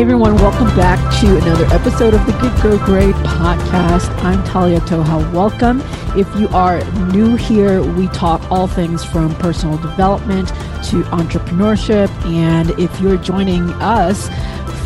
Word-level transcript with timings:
Hey 0.00 0.04
everyone, 0.04 0.36
welcome 0.36 0.74
back 0.74 0.98
to 1.20 1.36
another 1.36 1.66
episode 1.74 2.14
of 2.14 2.24
the 2.24 2.32
Good 2.40 2.62
Girl 2.62 2.78
Great 2.86 3.14
podcast. 3.16 4.08
I'm 4.24 4.42
Talia 4.44 4.80
Toha. 4.80 5.30
Welcome. 5.30 5.82
If 6.18 6.26
you 6.40 6.48
are 6.56 6.82
new 7.12 7.36
here, 7.36 7.82
we 7.82 8.08
talk 8.08 8.40
all 8.50 8.66
things 8.66 9.04
from 9.04 9.34
personal 9.34 9.76
development 9.76 10.48
to 10.88 11.02
entrepreneurship. 11.12 12.08
And 12.24 12.70
if 12.80 12.98
you're 12.98 13.18
joining 13.18 13.70
us 13.72 14.30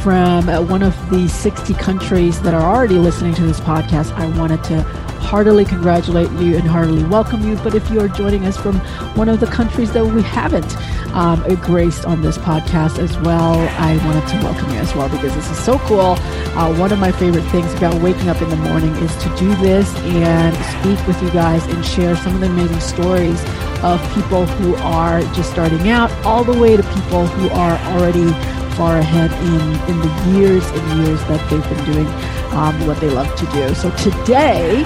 from 0.03 0.49
one 0.69 0.83
of 0.83 0.97
the 1.11 1.29
60 1.29 1.75
countries 1.75 2.43
that 2.43 2.53
are 2.53 2.75
already 2.75 2.99
listening 2.99 3.35
to 3.35 3.43
this 3.43 3.61
podcast, 3.61 4.11
I 4.15 4.27
wanted 4.37 4.65
to 4.65 4.83
heartily 5.25 5.65
congratulate 5.65 6.31
you 6.33 6.57
and 6.57 6.67
heartily 6.69 7.03
welcome 7.05 7.43
you. 7.47 7.57
But 7.57 7.75
if 7.75 7.91
you 7.91 8.01
are 8.01 8.09
joining 8.09 8.45
us 8.45 8.57
from 8.57 8.77
one 9.17 9.29
of 9.29 9.41
the 9.41 9.47
countries 9.47 9.93
that 9.93 10.05
we 10.05 10.23
haven't 10.23 10.77
um, 11.15 11.43
graced 11.57 12.05
on 12.05 12.23
this 12.23 12.37
podcast 12.39 12.99
as 12.99 13.19
well, 13.19 13.59
I 13.79 13.97
wanted 14.07 14.27
to 14.29 14.37
welcome 14.45 14.71
you 14.71 14.77
as 14.77 14.95
well 14.95 15.09
because 15.09 15.35
this 15.35 15.51
is 15.51 15.59
so 15.59 15.79
cool. 15.81 16.17
Uh, 16.57 16.77
one 16.77 16.93
of 16.93 16.99
my 16.99 17.11
favorite 17.11 17.45
things 17.51 17.73
about 17.75 18.01
waking 18.03 18.29
up 18.29 18.41
in 18.43 18.51
the 18.51 18.57
morning 18.57 18.95
is 18.97 19.17
to 19.23 19.29
do 19.37 19.55
this 19.57 19.93
and 20.01 20.55
speak 20.79 21.07
with 21.07 21.21
you 21.23 21.31
guys 21.31 21.65
and 21.67 21.85
share 21.85 22.17
some 22.17 22.35
of 22.35 22.41
the 22.41 22.47
amazing 22.47 22.81
stories 22.81 23.43
of 23.83 24.01
people 24.15 24.47
who 24.47 24.75
are 24.77 25.21
just 25.33 25.51
starting 25.51 25.89
out, 25.89 26.11
all 26.25 26.45
the 26.45 26.59
way 26.59 26.77
to 26.77 26.83
people 26.83 27.27
who 27.27 27.49
are 27.51 27.79
already 27.95 28.31
far 28.77 28.99
ahead 28.99 29.31
in, 29.33 29.91
in 29.91 30.01
the 30.01 30.39
years 30.39 30.65
and 30.67 31.05
years 31.05 31.21
that 31.25 31.41
they've 31.51 31.69
been 31.69 31.93
doing 31.93 32.07
um, 32.55 32.87
what 32.87 32.99
they 33.01 33.11
love 33.11 33.33
to 33.37 33.47
do. 33.47 33.75
So 33.75 33.91
today, 33.97 34.85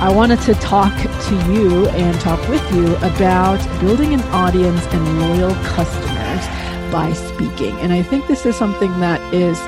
I 0.00 0.10
wanted 0.10 0.40
to 0.42 0.54
talk 0.54 0.94
to 0.96 1.52
you 1.52 1.86
and 1.90 2.18
talk 2.22 2.40
with 2.48 2.72
you 2.72 2.96
about 2.96 3.58
building 3.80 4.14
an 4.14 4.22
audience 4.32 4.82
and 4.86 5.20
loyal 5.20 5.54
customers 5.56 6.46
by 6.90 7.12
speaking. 7.12 7.78
And 7.80 7.92
I 7.92 8.02
think 8.02 8.26
this 8.26 8.46
is 8.46 8.56
something 8.56 8.98
that 9.00 9.20
is 9.34 9.58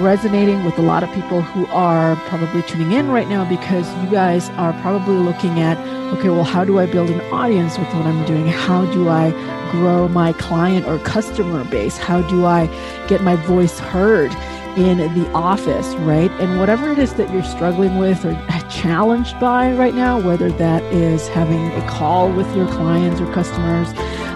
resonating 0.00 0.62
with 0.62 0.78
a 0.78 0.82
lot 0.82 1.02
of 1.02 1.12
people 1.12 1.42
who 1.42 1.66
are 1.72 2.14
probably 2.28 2.62
tuning 2.62 2.92
in 2.92 3.10
right 3.10 3.26
now 3.26 3.44
because 3.48 3.92
you 4.04 4.10
guys 4.12 4.48
are 4.50 4.72
probably 4.80 5.16
looking 5.16 5.58
at, 5.58 5.76
okay, 6.16 6.28
well, 6.28 6.44
how 6.44 6.64
do 6.64 6.78
I 6.78 6.86
build 6.86 7.10
an 7.10 7.20
audience 7.32 7.76
with 7.76 7.88
what 7.94 8.06
I'm 8.06 8.24
doing? 8.26 8.46
How 8.46 8.86
do 8.92 9.08
I 9.08 9.32
grow 9.72 10.06
my 10.06 10.34
client 10.34 10.86
or 10.86 11.00
customer 11.00 11.64
base? 11.64 11.98
How 11.98 12.22
do 12.22 12.46
I 12.46 12.68
get 13.08 13.22
my 13.22 13.34
voice 13.34 13.80
heard? 13.80 14.32
in 14.76 14.98
the 14.98 15.30
office, 15.32 15.86
right? 15.98 16.30
And 16.40 16.58
whatever 16.58 16.90
it 16.90 16.98
is 16.98 17.14
that 17.14 17.32
you're 17.32 17.44
struggling 17.44 17.96
with 17.96 18.24
or 18.24 18.34
challenged 18.70 19.38
by 19.40 19.72
right 19.72 19.94
now, 19.94 20.20
whether 20.20 20.50
that 20.52 20.82
is 20.84 21.28
having 21.28 21.70
a 21.72 21.88
call 21.88 22.30
with 22.30 22.54
your 22.56 22.66
clients 22.68 23.20
or 23.20 23.32
customers, 23.32 23.88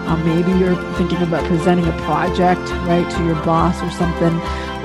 um, 0.07 0.25
maybe 0.25 0.51
you're 0.57 0.75
thinking 0.95 1.21
about 1.21 1.45
presenting 1.45 1.87
a 1.87 1.97
project, 2.01 2.61
right, 2.87 3.09
to 3.11 3.25
your 3.25 3.35
boss 3.45 3.81
or 3.83 3.91
something, 3.91 4.33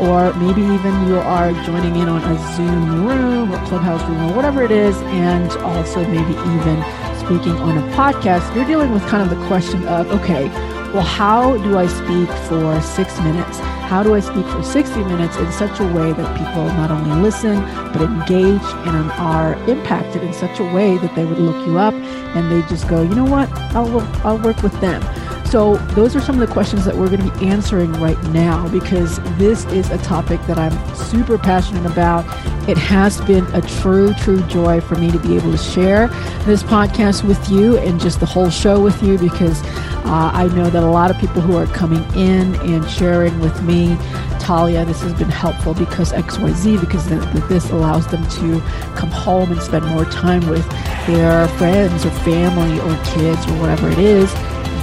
or 0.06 0.34
maybe 0.34 0.62
even 0.62 1.06
you 1.06 1.18
are 1.18 1.52
joining 1.64 1.96
in 1.96 2.08
on 2.08 2.22
a 2.22 2.56
Zoom 2.56 3.06
room 3.06 3.52
or 3.52 3.66
Clubhouse 3.66 4.02
room 4.08 4.30
or 4.30 4.36
whatever 4.36 4.62
it 4.62 4.70
is, 4.70 4.96
and 5.02 5.50
also 5.62 6.06
maybe 6.08 6.32
even 6.32 6.82
speaking 7.18 7.56
on 7.62 7.78
a 7.78 7.94
podcast, 7.94 8.54
you're 8.54 8.66
dealing 8.66 8.92
with 8.92 9.02
kind 9.06 9.22
of 9.22 9.30
the 9.30 9.46
question 9.46 9.86
of, 9.88 10.10
okay, 10.10 10.48
well, 10.94 11.02
how 11.02 11.56
do 11.56 11.76
I 11.76 11.88
speak 11.88 12.28
for 12.46 12.80
six 12.80 13.18
minutes? 13.18 13.58
How 13.90 14.04
do 14.04 14.14
I 14.14 14.20
speak 14.20 14.46
for 14.46 14.62
60 14.62 15.02
minutes 15.02 15.36
in 15.36 15.50
such 15.50 15.80
a 15.80 15.84
way 15.92 16.12
that 16.12 16.38
people 16.38 16.66
not 16.66 16.92
only 16.92 17.20
listen, 17.20 17.56
but 17.92 18.02
engage 18.02 18.62
and 18.62 19.10
are 19.12 19.54
impacted 19.68 20.22
in 20.22 20.32
such 20.32 20.60
a 20.60 20.72
way 20.72 20.96
that 20.98 21.12
they 21.16 21.24
would 21.24 21.38
look 21.38 21.66
you 21.66 21.78
up 21.78 21.94
and 21.94 22.48
they 22.52 22.66
just 22.68 22.88
go, 22.88 23.02
you 23.02 23.12
know 23.16 23.24
what, 23.24 23.50
I'll, 23.74 24.00
I'll 24.24 24.38
work 24.38 24.62
with 24.62 24.80
them. 24.80 25.02
So, 25.44 25.76
those 25.94 26.16
are 26.16 26.20
some 26.20 26.40
of 26.40 26.46
the 26.46 26.52
questions 26.52 26.84
that 26.84 26.96
we're 26.96 27.08
going 27.08 27.30
to 27.30 27.38
be 27.38 27.46
answering 27.46 27.92
right 27.94 28.20
now 28.30 28.68
because 28.70 29.20
this 29.38 29.64
is 29.66 29.88
a 29.90 29.98
topic 29.98 30.40
that 30.46 30.58
I'm 30.58 30.94
super 30.96 31.38
passionate 31.38 31.86
about. 31.86 32.24
It 32.68 32.78
has 32.78 33.20
been 33.20 33.44
a 33.54 33.60
true, 33.60 34.14
true 34.14 34.42
joy 34.44 34.80
for 34.80 34.96
me 34.96 35.12
to 35.12 35.18
be 35.18 35.36
able 35.36 35.52
to 35.52 35.58
share 35.58 36.08
this 36.44 36.62
podcast 36.62 37.22
with 37.22 37.48
you 37.48 37.78
and 37.78 38.00
just 38.00 38.20
the 38.20 38.26
whole 38.26 38.50
show 38.50 38.82
with 38.82 39.00
you 39.02 39.16
because 39.18 39.62
uh, 40.04 40.30
I 40.34 40.48
know 40.48 40.70
that 40.70 40.82
a 40.82 40.90
lot 40.90 41.10
of 41.10 41.18
people 41.18 41.40
who 41.40 41.56
are 41.56 41.66
coming 41.66 42.02
in 42.14 42.54
and 42.56 42.88
sharing 42.90 43.38
with 43.40 43.62
me, 43.62 43.96
Talia, 44.40 44.84
this 44.84 45.00
has 45.02 45.14
been 45.14 45.30
helpful 45.30 45.72
because 45.74 46.12
XYZ, 46.12 46.80
because 46.80 47.08
this 47.48 47.70
allows 47.70 48.06
them 48.08 48.26
to 48.28 48.60
come 48.96 49.10
home 49.10 49.52
and 49.52 49.62
spend 49.62 49.86
more 49.86 50.04
time 50.06 50.46
with 50.48 50.68
their 51.06 51.48
friends 51.48 52.04
or 52.04 52.10
family 52.10 52.80
or 52.80 53.04
kids 53.04 53.46
or 53.46 53.60
whatever 53.60 53.88
it 53.88 53.98
is 53.98 54.32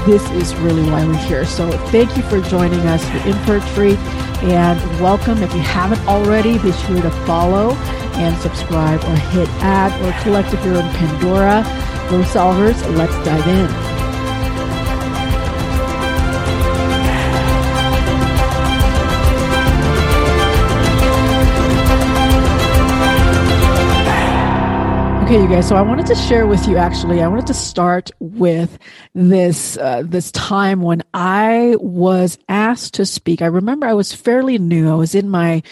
this 0.06 0.28
is 0.32 0.56
really 0.56 0.84
why 0.90 1.06
we're 1.06 1.16
here. 1.16 1.46
So 1.46 1.72
thank 1.88 2.18
you 2.18 2.24
for 2.24 2.42
joining 2.42 2.80
us. 2.82 3.04
For 3.46 3.60
treat 3.76 4.00
and 4.44 4.80
welcome. 5.00 5.44
If 5.44 5.54
you 5.54 5.60
haven't 5.60 6.02
already, 6.08 6.58
be 6.58 6.72
sure 6.72 7.02
to 7.02 7.12
follow 7.26 7.74
and 8.16 8.38
subscribe 8.42 9.04
or 9.04 9.16
hit 9.16 9.50
add 9.62 9.92
or 10.02 10.24
collect 10.24 10.54
if 10.54 10.64
you're 10.66 10.80
in 10.80 10.90
Pandora. 10.94 11.64
Go 12.10 12.22
solvers, 12.24 12.98
let's 12.98 13.14
dive 13.26 13.48
in. 13.48 13.91
Okay, 25.32 25.44
you 25.44 25.48
guys. 25.48 25.70
So 25.70 25.78
I 25.78 25.82
wanted 25.82 26.08
to 26.08 26.16
share 26.16 26.46
with 26.46 26.68
you. 26.68 26.76
Actually, 26.76 27.22
I 27.22 27.28
wanted 27.30 27.48
to 27.48 27.54
start 27.54 28.12
with 28.20 28.78
this 29.16 29.78
uh, 29.78 30.04
this 30.06 30.30
time 30.34 30.82
when 30.82 31.04
I 31.14 31.78
was 31.80 32.38
asked 32.50 32.96
to 32.96 33.06
speak. 33.06 33.42
I 33.42 33.46
remember 33.46 33.88
I 33.88 33.94
was 33.94 34.12
fairly 34.14 34.58
new. 34.58 34.92
I 34.92 34.96
was 34.96 35.16
in 35.16 35.30
my, 35.30 35.64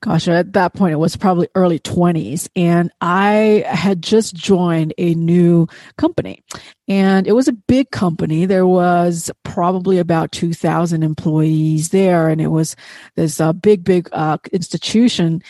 gosh, 0.00 0.26
at 0.26 0.54
that 0.54 0.74
point 0.74 0.94
it 0.94 0.96
was 0.96 1.14
probably 1.14 1.46
early 1.54 1.78
twenties, 1.78 2.48
and 2.56 2.90
I 3.00 3.64
had 3.68 4.02
just 4.02 4.34
joined 4.34 4.94
a 4.98 5.14
new 5.14 5.68
company, 5.96 6.42
and 6.88 7.28
it 7.28 7.34
was 7.34 7.46
a 7.46 7.52
big 7.52 7.92
company. 7.92 8.46
There 8.46 8.66
was 8.66 9.30
probably 9.44 9.98
about 9.98 10.32
two 10.32 10.52
thousand 10.52 11.04
employees 11.04 11.90
there, 11.90 12.30
and 12.30 12.40
it 12.40 12.48
was 12.48 12.74
this 13.14 13.40
uh, 13.40 13.52
big, 13.52 13.84
big 13.84 14.08
uh, 14.10 14.38
institution. 14.50 15.40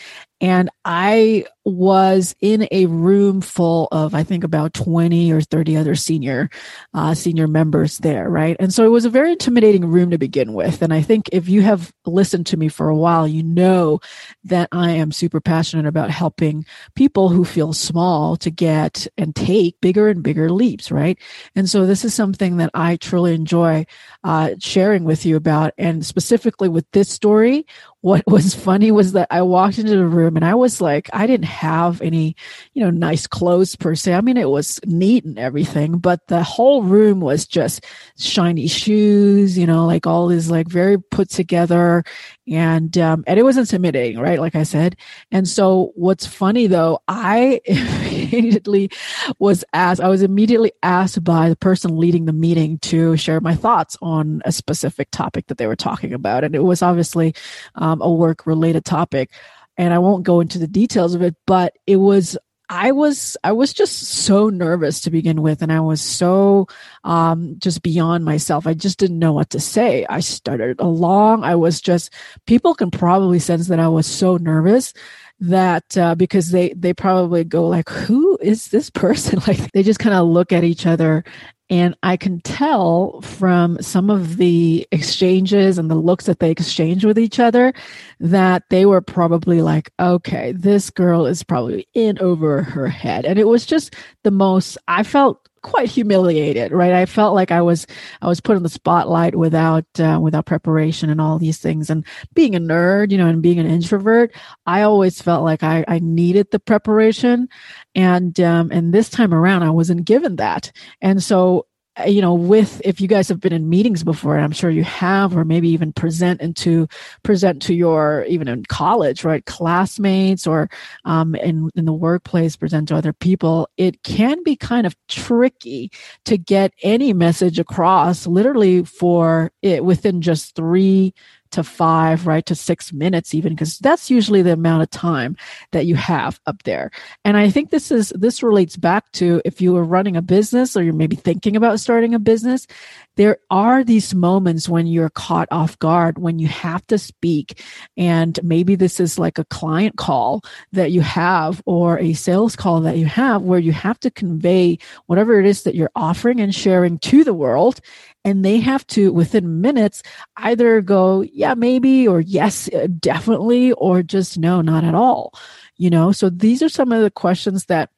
And 0.41 0.69
I 0.83 1.45
was 1.65 2.35
in 2.41 2.67
a 2.71 2.85
room 2.85 3.41
full 3.41 3.87
of, 3.91 4.13
I 4.13 4.23
think 4.23 4.43
about 4.43 4.73
20 4.75 5.31
or 5.31 5.41
30 5.41 5.77
other 5.77 5.95
senior, 5.95 6.49
uh, 6.93 7.15
senior 7.15 7.47
members 7.47 7.97
there. 7.97 8.29
Right. 8.29 8.55
And 8.59 8.71
so 8.71 8.85
it 8.85 8.89
was 8.89 9.05
a 9.05 9.09
very 9.09 9.31
intimidating 9.31 9.85
room 9.85 10.11
to 10.11 10.19
begin 10.19 10.53
with. 10.53 10.83
And 10.83 10.93
I 10.93 11.01
think 11.01 11.27
if 11.31 11.49
you 11.49 11.63
have 11.63 11.91
listened 12.05 12.45
to 12.47 12.57
me 12.57 12.69
for 12.69 12.89
a 12.89 12.95
while, 12.95 13.27
you 13.27 13.41
know 13.41 13.99
that 14.43 14.69
I 14.71 14.91
am 14.91 15.11
super 15.11 15.41
passionate 15.41 15.87
about 15.87 16.11
helping 16.11 16.65
people 16.93 17.29
who 17.29 17.43
feel 17.43 17.73
small 17.73 18.37
to 18.37 18.51
get 18.51 19.07
and 19.17 19.35
take 19.35 19.81
bigger 19.81 20.07
and 20.07 20.21
bigger 20.21 20.51
leaps. 20.51 20.91
Right. 20.91 21.17
And 21.55 21.67
so 21.67 21.87
this 21.87 22.05
is 22.05 22.13
something 22.13 22.57
that 22.57 22.69
I 22.75 22.97
truly 22.97 23.33
enjoy, 23.33 23.87
uh, 24.23 24.51
sharing 24.59 25.03
with 25.03 25.25
you 25.25 25.35
about. 25.35 25.73
And 25.79 26.05
specifically 26.05 26.69
with 26.69 26.85
this 26.91 27.09
story, 27.09 27.65
what 28.01 28.23
was 28.27 28.53
funny 28.53 28.91
was 28.91 29.13
that 29.13 29.27
I 29.31 29.41
walked 29.41 29.79
into 29.79 29.95
the 29.95 30.05
room 30.05 30.35
and 30.35 30.45
I 30.45 30.53
was 30.53 30.79
like, 30.79 31.09
I 31.11 31.25
didn't 31.25 31.45
have 31.55 32.01
any, 32.01 32.35
you 32.73 32.83
know, 32.83 32.89
nice 32.89 33.27
clothes 33.27 33.75
per 33.75 33.95
se. 33.95 34.13
I 34.13 34.21
mean, 34.21 34.37
it 34.37 34.49
was 34.49 34.79
neat 34.85 35.25
and 35.25 35.39
everything, 35.39 35.97
but 35.97 36.27
the 36.27 36.43
whole 36.43 36.83
room 36.83 37.21
was 37.21 37.47
just 37.47 37.85
shiny 38.17 38.67
shoes, 38.67 39.57
you 39.57 39.65
know, 39.65 39.85
like 39.85 40.05
all 40.05 40.27
this 40.27 40.49
like 40.49 40.67
very 40.67 41.01
put 41.01 41.29
together 41.29 42.03
and 42.47 42.97
um, 42.97 43.23
and 43.25 43.39
it 43.39 43.43
was 43.43 43.57
intimidating, 43.57 44.19
right? 44.19 44.39
Like 44.39 44.55
I 44.55 44.63
said. 44.63 44.95
And 45.31 45.47
so 45.47 45.91
what's 45.95 46.25
funny 46.25 46.67
though, 46.67 46.99
I 47.07 47.61
immediately 47.65 48.91
was 49.39 49.63
asked. 49.73 50.01
I 50.01 50.09
was 50.09 50.21
immediately 50.21 50.71
asked 50.83 51.23
by 51.23 51.49
the 51.49 51.55
person 51.55 51.97
leading 51.97 52.25
the 52.25 52.33
meeting 52.33 52.77
to 52.79 53.17
share 53.17 53.41
my 53.41 53.55
thoughts 53.55 53.97
on 54.01 54.41
a 54.45 54.51
specific 54.51 55.09
topic 55.11 55.47
that 55.47 55.57
they 55.57 55.67
were 55.67 55.75
talking 55.75 56.13
about, 56.13 56.43
and 56.43 56.55
it 56.55 56.63
was 56.63 56.81
obviously 56.81 57.33
um, 57.75 58.01
a 58.01 58.11
work 58.11 58.45
related 58.45 58.85
topic. 58.85 59.31
And 59.77 59.93
I 59.93 59.99
won't 59.99 60.23
go 60.23 60.39
into 60.39 60.59
the 60.59 60.67
details 60.67 61.15
of 61.15 61.21
it, 61.21 61.35
but 61.45 61.73
it 61.85 61.97
was 61.97 62.37
I 62.69 62.91
was 62.91 63.37
I 63.43 63.51
was 63.51 63.73
just 63.73 63.99
so 63.99 64.49
nervous 64.49 65.01
to 65.01 65.11
begin 65.11 65.41
with, 65.41 65.61
and 65.61 65.71
I 65.71 65.81
was 65.81 66.01
so 66.01 66.67
um, 67.03 67.55
just 67.59 67.83
beyond 67.83 68.25
myself. 68.25 68.65
I 68.65 68.73
just 68.73 68.97
didn't 68.97 69.19
know 69.19 69.33
what 69.33 69.51
to 69.51 69.59
say. 69.59 70.05
I 70.09 70.19
stuttered 70.19 70.79
along. 70.79 71.43
I 71.43 71.55
was 71.55 71.79
just 71.79 72.11
people 72.47 72.73
can 72.73 72.89
probably 72.89 73.39
sense 73.39 73.67
that 73.67 73.79
I 73.79 73.87
was 73.87 74.07
so 74.07 74.37
nervous 74.37 74.93
that 75.39 75.97
uh, 75.97 76.15
because 76.15 76.51
they 76.51 76.73
they 76.73 76.93
probably 76.93 77.43
go 77.43 77.67
like, 77.67 77.89
"Who 77.89 78.37
is 78.41 78.69
this 78.69 78.89
person?" 78.89 79.39
Like 79.47 79.71
they 79.73 79.83
just 79.83 79.99
kind 79.99 80.15
of 80.15 80.27
look 80.27 80.51
at 80.51 80.63
each 80.63 80.85
other 80.87 81.23
and 81.69 81.95
I 82.03 82.15
can 82.15 82.41
tell 82.41 83.21
from 83.21 83.81
some 83.81 84.09
of 84.09 84.37
the 84.37 84.87
exchanges 84.91 85.77
and 85.77 85.89
the 85.89 85.95
looks 85.95 86.25
that 86.25 86.39
they 86.39 86.51
exchange 86.51 87.03
with 87.03 87.17
each 87.17 87.39
other 87.39 87.73
that 88.19 88.63
they 88.69 88.85
were 88.85 89.01
probably 89.01 89.61
like, 89.61 89.91
okay, 89.99 90.51
this 90.51 90.91
girl 90.91 91.25
is 91.25 91.43
probably 91.43 91.87
in 91.93 92.19
over 92.19 92.61
her 92.61 92.87
head. 92.87 93.25
And 93.25 93.39
it 93.39 93.47
was 93.47 93.65
just 93.65 93.95
the 94.23 94.31
most, 94.31 94.77
I 94.87 95.03
felt 95.03 95.49
quite 95.65 95.89
humiliated, 95.89 96.71
right? 96.71 96.93
I 96.93 97.07
felt 97.07 97.33
like 97.33 97.51
I 97.51 97.61
was 97.61 97.87
I 98.21 98.27
was 98.27 98.39
put 98.39 98.55
in 98.55 98.61
the 98.61 98.69
spotlight 98.69 99.35
without 99.35 99.85
uh, 99.99 100.19
without 100.21 100.45
preparation 100.45 101.09
and 101.09 101.19
all 101.19 101.39
these 101.39 101.57
things. 101.57 101.89
And 101.89 102.05
being 102.35 102.55
a 102.55 102.59
nerd, 102.59 103.11
you 103.11 103.17
know, 103.17 103.27
and 103.27 103.41
being 103.41 103.57
an 103.57 103.65
introvert, 103.65 104.31
I 104.67 104.83
always 104.83 105.19
felt 105.19 105.43
like 105.43 105.63
I, 105.63 105.83
I 105.87 105.97
needed 105.99 106.51
the 106.51 106.59
preparation, 106.59 107.49
and 107.95 108.39
um, 108.39 108.69
and 108.71 108.93
this 108.93 109.09
time 109.09 109.33
around, 109.33 109.63
I 109.63 109.71
wasn't 109.71 110.05
given 110.05 110.35
that. 110.35 110.71
And 111.01 111.21
so 111.23 111.65
you 112.05 112.21
know 112.21 112.33
with 112.33 112.81
if 112.83 112.99
you 112.99 113.07
guys 113.07 113.29
have 113.29 113.39
been 113.39 113.53
in 113.53 113.69
meetings 113.69 114.03
before 114.03 114.37
i'm 114.37 114.51
sure 114.51 114.69
you 114.69 114.83
have 114.83 115.35
or 115.35 115.45
maybe 115.45 115.69
even 115.69 115.93
present 115.93 116.41
into 116.41 116.87
present 117.23 117.61
to 117.61 117.73
your 117.73 118.25
even 118.27 118.47
in 118.47 118.63
college 118.65 119.23
right 119.23 119.45
classmates 119.45 120.45
or 120.45 120.69
um, 121.05 121.35
in, 121.35 121.69
in 121.75 121.85
the 121.85 121.93
workplace 121.93 122.55
present 122.55 122.89
to 122.89 122.95
other 122.95 123.13
people 123.13 123.69
it 123.77 124.03
can 124.03 124.43
be 124.43 124.55
kind 124.55 124.85
of 124.85 124.95
tricky 125.07 125.89
to 126.25 126.37
get 126.37 126.73
any 126.83 127.13
message 127.13 127.59
across 127.59 128.27
literally 128.27 128.83
for 128.83 129.51
it 129.61 129.85
within 129.85 130.21
just 130.21 130.55
three 130.55 131.13
to 131.55 131.63
five, 131.63 132.27
right, 132.27 132.45
to 132.45 132.55
six 132.55 132.93
minutes 132.93 133.33
even, 133.33 133.53
because 133.53 133.79
that's 133.79 134.11
usually 134.11 134.41
the 134.41 134.53
amount 134.53 134.83
of 134.83 134.89
time 134.91 135.35
that 135.71 135.85
you 135.85 135.95
have 135.95 136.39
up 136.45 136.63
there. 136.63 136.91
And 137.23 137.37
I 137.37 137.49
think 137.49 137.71
this 137.71 137.91
is, 137.91 138.13
this 138.15 138.43
relates 138.43 138.77
back 138.77 139.11
to 139.13 139.41
if 139.45 139.61
you 139.61 139.75
are 139.77 139.83
running 139.83 140.15
a 140.15 140.21
business 140.21 140.75
or 140.75 140.83
you're 140.83 140.93
maybe 140.93 141.15
thinking 141.15 141.55
about 141.55 141.79
starting 141.79 142.13
a 142.13 142.19
business, 142.19 142.67
there 143.15 143.37
are 143.49 143.83
these 143.83 144.13
moments 144.13 144.67
when 144.67 144.87
you're 144.87 145.09
caught 145.09 145.47
off 145.51 145.77
guard, 145.79 146.17
when 146.17 146.39
you 146.39 146.47
have 146.47 146.85
to 146.87 146.97
speak. 146.97 147.63
And 147.97 148.39
maybe 148.43 148.75
this 148.75 148.99
is 148.99 149.17
like 149.19 149.37
a 149.37 149.45
client 149.45 149.97
call 149.97 150.41
that 150.71 150.91
you 150.91 151.01
have 151.01 151.61
or 151.65 151.99
a 151.99 152.13
sales 152.13 152.55
call 152.55 152.81
that 152.81 152.97
you 152.97 153.05
have 153.05 153.41
where 153.41 153.59
you 153.59 153.71
have 153.71 153.99
to 154.01 154.11
convey 154.11 154.77
whatever 155.05 155.39
it 155.39 155.45
is 155.45 155.63
that 155.63 155.75
you're 155.75 155.91
offering 155.95 156.39
and 156.39 156.53
sharing 156.53 156.99
to 156.99 157.23
the 157.23 157.33
world 157.33 157.81
and 158.25 158.43
they 158.43 158.59
have 158.59 158.85
to 158.87 159.13
within 159.13 159.61
minutes 159.61 160.03
either 160.37 160.81
go 160.81 161.21
yeah 161.21 161.53
maybe 161.53 162.07
or 162.07 162.19
yes 162.19 162.67
uh, 162.73 162.87
definitely 162.99 163.71
or 163.73 164.03
just 164.03 164.37
no 164.37 164.61
not 164.61 164.83
at 164.83 164.95
all 164.95 165.33
you 165.77 165.89
know 165.89 166.11
so 166.11 166.29
these 166.29 166.61
are 166.61 166.69
some 166.69 166.91
of 166.91 167.01
the 167.01 167.11
questions 167.11 167.65
that 167.65 167.89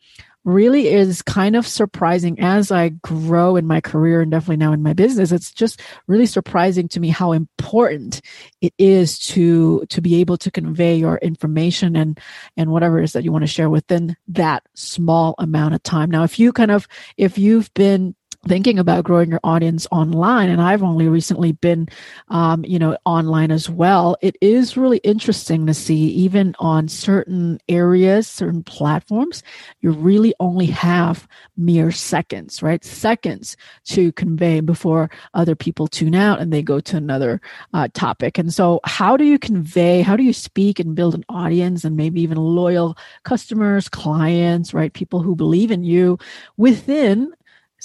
really 0.48 0.88
is 0.88 1.22
kind 1.22 1.58
of 1.58 1.68
surprising 1.68 2.40
as 2.40 2.72
I 2.72 2.90
grow 2.90 3.58
in 3.58 3.68
my 3.68 3.82
career 3.82 4.22
and 4.22 4.32
definitely 4.32 4.58
now 4.58 4.72
in 4.72 4.82
my 4.82 4.94
business. 4.94 5.34
It's 5.34 5.52
just 5.52 5.82
really 6.08 6.26
surprising 6.26 6.88
to 6.90 7.02
me 7.02 7.10
how 7.10 7.34
important 7.34 8.22
it 8.62 8.74
is 8.78 9.20
to 9.20 9.86
to 9.90 10.02
be 10.02 10.16
able 10.22 10.38
to 10.38 10.50
convey 10.50 10.96
your 10.96 11.18
information 11.18 11.98
and 11.98 12.18
and 12.56 12.72
whatever 12.72 13.00
it 13.00 13.04
is 13.04 13.14
that 13.14 13.26
you 13.26 13.32
want 13.32 13.44
to 13.44 13.48
share 13.48 13.70
within 13.70 14.16
that 14.30 14.64
small 14.74 15.36
amount 15.38 15.76
of 15.76 15.84
time. 15.84 16.10
Now, 16.10 16.24
if 16.24 16.40
you 16.40 16.54
kind 16.54 16.72
of 16.72 16.88
if 17.18 17.38
you've 17.38 17.72
been 17.74 18.16
thinking 18.48 18.80
about 18.80 19.04
growing 19.04 19.30
your 19.30 19.40
audience 19.44 19.88
online 19.92 20.50
and 20.50 20.62
i've 20.62 20.84
only 20.84 21.08
recently 21.08 21.52
been 21.52 21.88
um, 22.30 22.64
you 22.66 22.78
know 22.80 22.98
online 23.06 23.52
as 23.52 23.70
well. 23.70 24.18
It 24.22 24.38
is 24.42 24.78
really 24.78 24.98
interesting 24.98 25.66
to 25.68 25.74
see 25.74 26.08
even 26.10 26.56
on 26.60 26.88
certain 26.88 27.60
areas 27.70 28.28
certain 28.28 28.64
platforms 28.64 29.44
you 29.82 29.92
really 29.92 30.34
only 30.40 30.66
have 30.68 31.28
mere 31.56 31.92
seconds 31.92 32.62
right? 32.62 32.84
Seconds 32.84 33.56
to 33.86 34.12
convey 34.14 34.60
before 34.60 35.10
other 35.34 35.56
people 35.56 35.88
tune 35.88 36.16
out 36.16 36.40
and 36.40 36.52
they 36.52 36.62
go 36.62 36.80
to 36.80 36.98
another 36.98 37.42
uh, 37.74 37.88
topic. 37.94 38.38
And 38.38 38.54
so 38.54 38.80
how 38.84 39.18
do 39.18 39.24
you 39.24 39.40
convey 39.40 40.02
how 40.02 40.16
do 40.16 40.24
you 40.24 40.34
speak 40.34 40.80
and 40.80 40.96
build 40.96 41.16
an 41.16 41.26
audience 41.30 41.84
and 41.84 41.96
maybe 41.96 42.22
even 42.22 42.38
loyal 42.38 42.98
customers 43.24 43.90
clients 43.90 44.74
right? 44.74 44.94
People 44.94 45.22
who 45.22 45.36
believe 45.36 45.72
in 45.72 45.84
you 45.84 46.18
within 46.58 47.32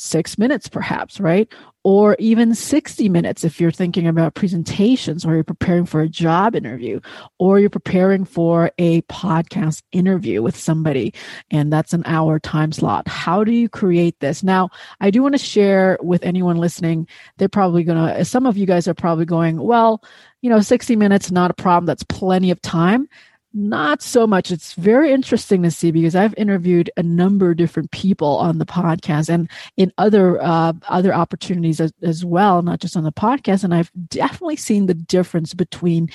six 0.02 0.36
minutes 0.36 0.68
perhaps 0.68 1.20
right? 1.20 1.52
Or 1.84 2.14
even 2.20 2.54
60 2.54 3.08
minutes 3.08 3.42
if 3.42 3.60
you're 3.60 3.72
thinking 3.72 4.06
about 4.06 4.34
presentations 4.34 5.24
or 5.24 5.34
you're 5.34 5.44
preparing 5.44 5.84
for 5.84 6.00
a 6.00 6.08
job 6.08 6.54
interview 6.54 7.00
or 7.38 7.58
you're 7.58 7.70
preparing 7.70 8.24
for 8.24 8.70
a 8.78 9.02
podcast 9.02 9.82
interview 9.90 10.42
with 10.42 10.56
somebody 10.56 11.12
and 11.50 11.72
that's 11.72 11.92
an 11.92 12.02
hour 12.06 12.38
time 12.38 12.72
slot. 12.72 13.08
How 13.08 13.42
do 13.42 13.52
you 13.52 13.68
create 13.68 14.18
this? 14.20 14.42
Now 14.42 14.70
i 15.00 15.10
do 15.10 15.22
want 15.22 15.34
to 15.34 15.38
share 15.38 15.98
with 16.02 16.22
anyone 16.24 16.56
listening 16.56 17.06
they're 17.36 17.48
probably 17.48 17.84
going 17.84 17.98
to 17.98 18.24
some 18.24 18.46
of 18.46 18.56
you 18.56 18.66
guys 18.66 18.86
are 18.88 18.94
probably 18.94 19.24
going 19.24 19.56
well 19.60 20.02
you 20.40 20.50
know 20.50 20.60
60 20.60 20.96
minutes 20.96 21.30
not 21.30 21.50
a 21.50 21.54
problem. 21.54 21.86
That's 21.86 22.04
plenty 22.04 22.50
of 22.50 22.60
time 22.60 23.08
not 23.54 24.02
so 24.02 24.26
much. 24.26 24.50
It's 24.50 24.74
very 24.74 25.12
interesting 25.12 25.62
to 25.62 25.70
see 25.70 25.90
because 25.90 26.14
I've 26.14 26.34
interviewed 26.36 26.90
a 26.96 27.02
number 27.02 27.50
of 27.50 27.56
different 27.56 27.90
people 27.90 28.36
on 28.38 28.58
the 28.58 28.66
podcast 28.66 29.28
and 29.28 29.50
in 29.76 29.92
other 29.98 30.40
uh, 30.42 30.72
other 30.88 31.14
opportunities 31.14 31.80
as, 31.80 31.92
as, 32.02 32.24
well, 32.24 32.62
not 32.62 32.80
just 32.80 32.96
on 32.96 33.04
the 33.04 33.12
podcast. 33.12 33.64
And 33.64 33.74
I've 33.74 33.90
definitely 34.08 34.56
seen 34.56 34.86
the 34.86 34.94
difference 34.94 35.54
between 35.54 36.08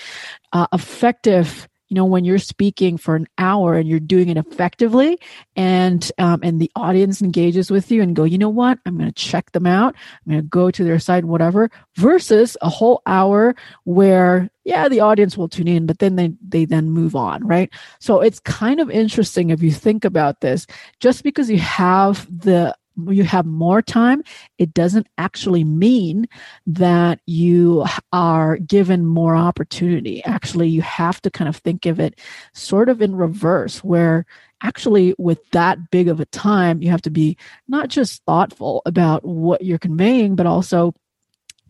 uh, 0.54 0.68
effective 0.74 1.68
you 1.88 1.96
know 1.96 2.06
when 2.06 2.26
you're 2.26 2.38
speaking 2.38 2.98
for 2.98 3.16
an 3.16 3.28
hour 3.38 3.76
and 3.76 3.88
you're 3.88 4.00
doing 4.00 4.30
it 4.30 4.38
effectively 4.38 5.20
and 5.56 6.12
um, 6.18 6.40
and 6.44 6.60
the 6.60 6.72
audience 6.76 7.22
engages 7.22 7.72
with 7.72 7.92
you 7.92 8.02
and 8.02 8.16
go 8.16 8.24
you 8.24 8.38
know 8.38 8.50
what? 8.50 8.80
I'm 8.86 8.98
going 8.98 9.10
to 9.10 9.14
check 9.14 9.52
them 9.52 9.66
out. 9.66 9.96
I'm 10.26 10.32
going 10.32 10.44
to 10.44 10.48
go 10.48 10.72
to 10.72 10.84
their 10.84 11.00
site 11.00 11.26
whatever 11.26 11.70
versus 11.96 12.58
a 12.62 12.70
whole 12.70 13.02
hour 13.06 13.56
where 13.86 14.50
yeah 14.64 14.90
the 14.90 15.00
audience 15.00 15.38
will 15.38 15.50
tune 15.50 15.68
in 15.68 15.86
but 15.86 16.00
then 16.00 16.16
they 16.16 16.34
they 16.48 16.66
then 16.66 16.90
move 16.90 17.16
on 17.16 17.46
right? 17.46 17.72
So 18.00 18.22
it's 18.22 18.40
kind 18.40 18.80
of 18.80 18.90
interesting 18.90 19.50
if 19.50 19.62
you 19.62 19.72
think 19.72 20.06
about 20.06 20.42
this. 20.42 20.68
Just 21.00 21.24
because 21.24 21.50
you 21.50 21.60
have 21.60 22.28
the 22.30 22.76
you 23.10 23.24
have 23.24 23.46
more 23.46 23.82
time, 23.82 24.24
it 24.58 24.74
doesn't 24.74 25.08
actually 25.18 25.64
mean 25.64 26.28
that 26.66 27.20
you 27.26 27.86
are 28.12 28.58
given 28.58 29.06
more 29.06 29.36
opportunity. 29.36 30.24
Actually, 30.24 30.70
you 30.70 30.82
have 30.82 31.22
to 31.22 31.32
kind 31.32 31.48
of 31.48 31.58
think 31.58 31.86
of 31.86 32.00
it 32.00 32.20
sort 32.54 32.90
of 32.90 33.02
in 33.02 33.16
reverse, 33.16 33.84
where 33.84 34.26
actually, 34.62 35.14
with 35.18 35.40
that 35.52 35.92
big 35.92 36.08
of 36.08 36.20
a 36.20 36.26
time, 36.26 36.82
you 36.82 36.90
have 36.90 37.02
to 37.04 37.12
be 37.12 37.38
not 37.68 37.90
just 37.90 38.24
thoughtful 38.26 38.82
about 38.86 39.24
what 39.24 39.64
you're 39.64 39.78
conveying, 39.78 40.36
but 40.36 40.46
also 40.46 40.94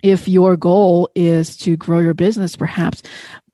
if 0.04 0.28
your 0.28 0.56
goal 0.56 1.10
is 1.16 1.58
to 1.58 1.76
grow 1.76 2.00
your 2.00 2.14
business, 2.14 2.56
perhaps 2.56 3.02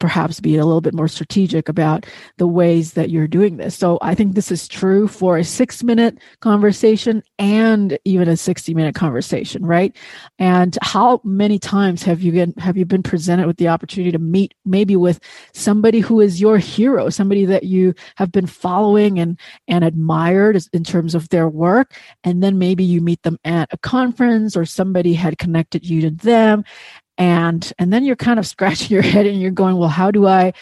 perhaps 0.04 0.42
be 0.42 0.58
a 0.58 0.66
little 0.66 0.82
bit 0.82 0.94
more 0.94 1.08
strategic 1.08 1.70
about 1.70 2.06
the 2.36 2.46
ways 2.46 2.92
that 2.92 3.10
you're 3.10 3.26
doing 3.26 3.56
this. 3.56 3.74
So 3.74 3.98
I 4.02 4.14
think 4.14 4.36
this 4.36 4.52
is 4.52 4.68
true 4.68 5.08
for 5.08 5.38
a 5.38 5.46
six 5.46 5.82
minute 5.82 6.20
conversation 6.42 7.24
and 7.40 7.98
even 8.04 8.28
a 8.28 8.36
60 8.36 8.74
minute 8.74 8.96
conversation, 8.96 9.66
right? 9.66 9.96
And 10.40 10.78
how 10.82 11.22
many 11.24 11.58
times 11.58 12.04
have 12.04 12.22
you 12.22 12.34
been, 12.34 12.54
have 12.58 12.76
you 12.76 12.84
been 12.84 13.02
presented 13.02 13.48
with 13.48 13.56
the 13.56 13.70
opportunity 13.70 14.12
to 14.12 14.20
meet 14.20 14.54
maybe 14.66 14.98
with 14.98 15.22
somebody 15.54 16.02
who 16.02 16.20
is 16.20 16.42
your 16.42 16.58
hero, 16.58 17.10
somebody 17.10 17.46
that 17.46 17.64
you 17.64 17.94
have 18.18 18.30
been 18.30 18.46
following 18.46 19.20
and, 19.20 19.40
and 19.70 19.86
admired 19.86 20.62
in 20.74 20.84
terms 20.84 21.16
of 21.16 21.30
their 21.30 21.48
work. 21.48 21.94
And 22.26 22.44
then 22.44 22.60
maybe 22.60 22.84
you 22.84 23.00
meet 23.00 23.24
them 23.24 23.40
at 23.46 23.70
a 23.72 23.78
conference 23.78 24.58
or 24.58 24.66
somebody 24.66 25.14
had 25.14 25.38
connected 25.38 25.90
you 25.90 26.02
to 26.02 26.10
them 26.10 26.66
and 27.18 27.74
and 27.78 27.92
then 27.94 28.04
you're 28.04 28.16
kind 28.16 28.40
of 28.40 28.48
scratching 28.54 28.94
your 28.94 29.04
head 29.04 29.26
and 29.26 29.42
you're 29.42 29.52
going 29.52 29.78
well 29.78 29.90
how 29.90 30.12
do 30.12 30.28
i 30.28 30.54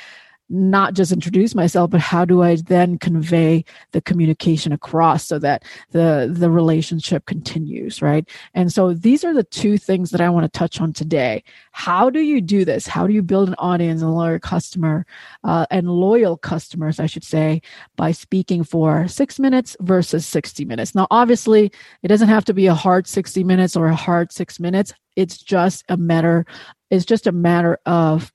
not 0.51 0.93
just 0.93 1.11
introduce 1.11 1.55
myself 1.55 1.89
but 1.89 2.01
how 2.01 2.25
do 2.25 2.43
i 2.43 2.55
then 2.67 2.97
convey 2.97 3.63
the 3.91 4.01
communication 4.01 4.71
across 4.71 5.25
so 5.25 5.39
that 5.39 5.63
the 5.91 6.29
the 6.31 6.49
relationship 6.49 7.25
continues 7.25 8.01
right? 8.01 8.27
And 8.53 8.71
so 8.71 8.93
these 8.93 9.23
are 9.23 9.33
the 9.33 9.43
two 9.43 9.77
things 9.77 10.11
that 10.11 10.21
i 10.21 10.29
want 10.29 10.43
to 10.43 10.57
touch 10.57 10.81
on 10.81 10.93
today. 10.93 11.43
How 11.71 12.09
do 12.09 12.19
you 12.19 12.41
do 12.41 12.65
this? 12.65 12.87
How 12.87 13.07
do 13.07 13.13
you 13.13 13.21
build 13.21 13.47
an 13.47 13.55
audience 13.57 14.01
and 14.01 14.13
loyal 14.13 14.39
customer 14.39 15.05
uh, 15.43 15.65
and 15.71 15.89
loyal 15.89 16.37
customers 16.37 16.99
i 16.99 17.05
should 17.05 17.23
say 17.23 17.61
by 17.95 18.11
speaking 18.11 18.63
for 18.63 19.07
six 19.07 19.39
minutes 19.39 19.75
versus 19.79 20.25
60 20.25 20.65
minutes? 20.65 20.95
Now 20.95 21.07
obviously 21.11 21.71
it 22.03 22.07
doesn't 22.07 22.29
have 22.29 22.45
to 22.45 22.53
be 22.53 22.67
a 22.67 22.75
hard 22.75 23.07
60 23.07 23.43
minutes 23.43 23.75
or 23.75 23.87
a 23.87 23.95
hard 23.95 24.31
six 24.31 24.59
minutes. 24.59 24.93
It's 25.15 25.37
just 25.37 25.83
a 25.89 25.97
matter 25.97 26.45
it's 26.89 27.05
just 27.05 27.25
a 27.25 27.31
matter 27.31 27.79
of 27.85 28.31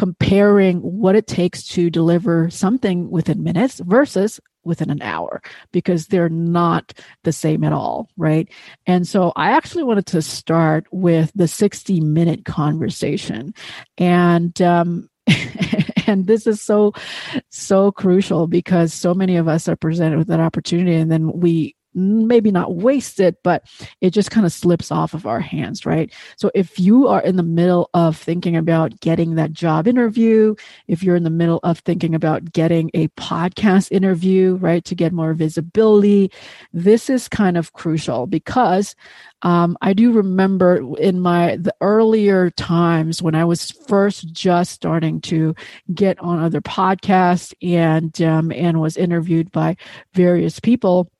comparing 0.00 0.78
what 0.78 1.14
it 1.14 1.26
takes 1.26 1.62
to 1.62 1.90
deliver 1.90 2.48
something 2.48 3.10
within 3.10 3.42
minutes 3.42 3.80
versus 3.80 4.40
within 4.64 4.88
an 4.88 5.02
hour 5.02 5.42
because 5.72 6.06
they're 6.06 6.30
not 6.30 6.94
the 7.24 7.34
same 7.34 7.62
at 7.62 7.74
all 7.74 8.08
right? 8.16 8.48
And 8.86 9.06
so 9.06 9.30
i 9.36 9.50
actually 9.50 9.82
wanted 9.82 10.06
to 10.06 10.22
start 10.22 10.86
with 10.90 11.30
the 11.34 11.46
60 11.46 12.00
minute 12.00 12.46
conversation. 12.46 13.52
And 13.98 14.58
um 14.62 15.10
and 16.06 16.26
this 16.26 16.46
is 16.46 16.62
so 16.62 16.94
so 17.50 17.92
crucial 17.92 18.46
because 18.46 18.94
so 18.94 19.12
many 19.12 19.36
of 19.36 19.48
us 19.48 19.68
are 19.68 19.76
presented 19.76 20.16
with 20.16 20.28
that 20.28 20.40
opportunity 20.40 20.96
and 20.96 21.12
then 21.12 21.30
we 21.30 21.74
maybe 21.94 22.50
not 22.50 22.76
wasted, 22.76 23.36
but 23.42 23.64
it 24.00 24.10
just 24.10 24.30
kind 24.30 24.46
of 24.46 24.52
slips 24.52 24.92
off 24.92 25.14
of 25.14 25.26
our 25.26 25.40
hands, 25.40 25.84
right? 25.84 26.12
So 26.36 26.50
if 26.54 26.78
you 26.78 27.08
are 27.08 27.22
in 27.22 27.36
the 27.36 27.42
middle 27.42 27.90
of 27.94 28.16
thinking 28.16 28.56
about 28.56 29.00
getting 29.00 29.34
that 29.34 29.52
job 29.52 29.88
interview, 29.88 30.54
if 30.88 31.02
you're 31.02 31.16
in 31.16 31.24
the 31.24 31.30
middle 31.30 31.60
of 31.62 31.78
thinking 31.80 32.14
about 32.14 32.52
getting 32.52 32.90
a 32.94 33.08
podcast 33.08 33.90
interview, 33.90 34.56
right, 34.56 34.84
to 34.84 34.94
get 34.94 35.12
more 35.12 35.34
visibility, 35.34 36.30
this 36.72 37.10
is 37.10 37.28
kind 37.28 37.56
of 37.56 37.72
crucial 37.72 38.26
because 38.26 38.94
um, 39.42 39.76
I 39.80 39.92
do 39.94 40.12
remember 40.12 40.82
in 40.98 41.20
my 41.20 41.56
the 41.56 41.74
earlier 41.80 42.50
times 42.50 43.22
when 43.22 43.34
I 43.34 43.44
was 43.44 43.70
first 43.70 44.32
just 44.32 44.72
starting 44.72 45.20
to 45.22 45.54
get 45.94 46.18
on 46.20 46.38
other 46.38 46.60
podcasts 46.60 47.54
and 47.62 48.20
um, 48.20 48.52
and 48.52 48.80
was 48.80 48.96
interviewed 48.96 49.50
by 49.50 49.76
various 50.12 50.60
people 50.60 51.10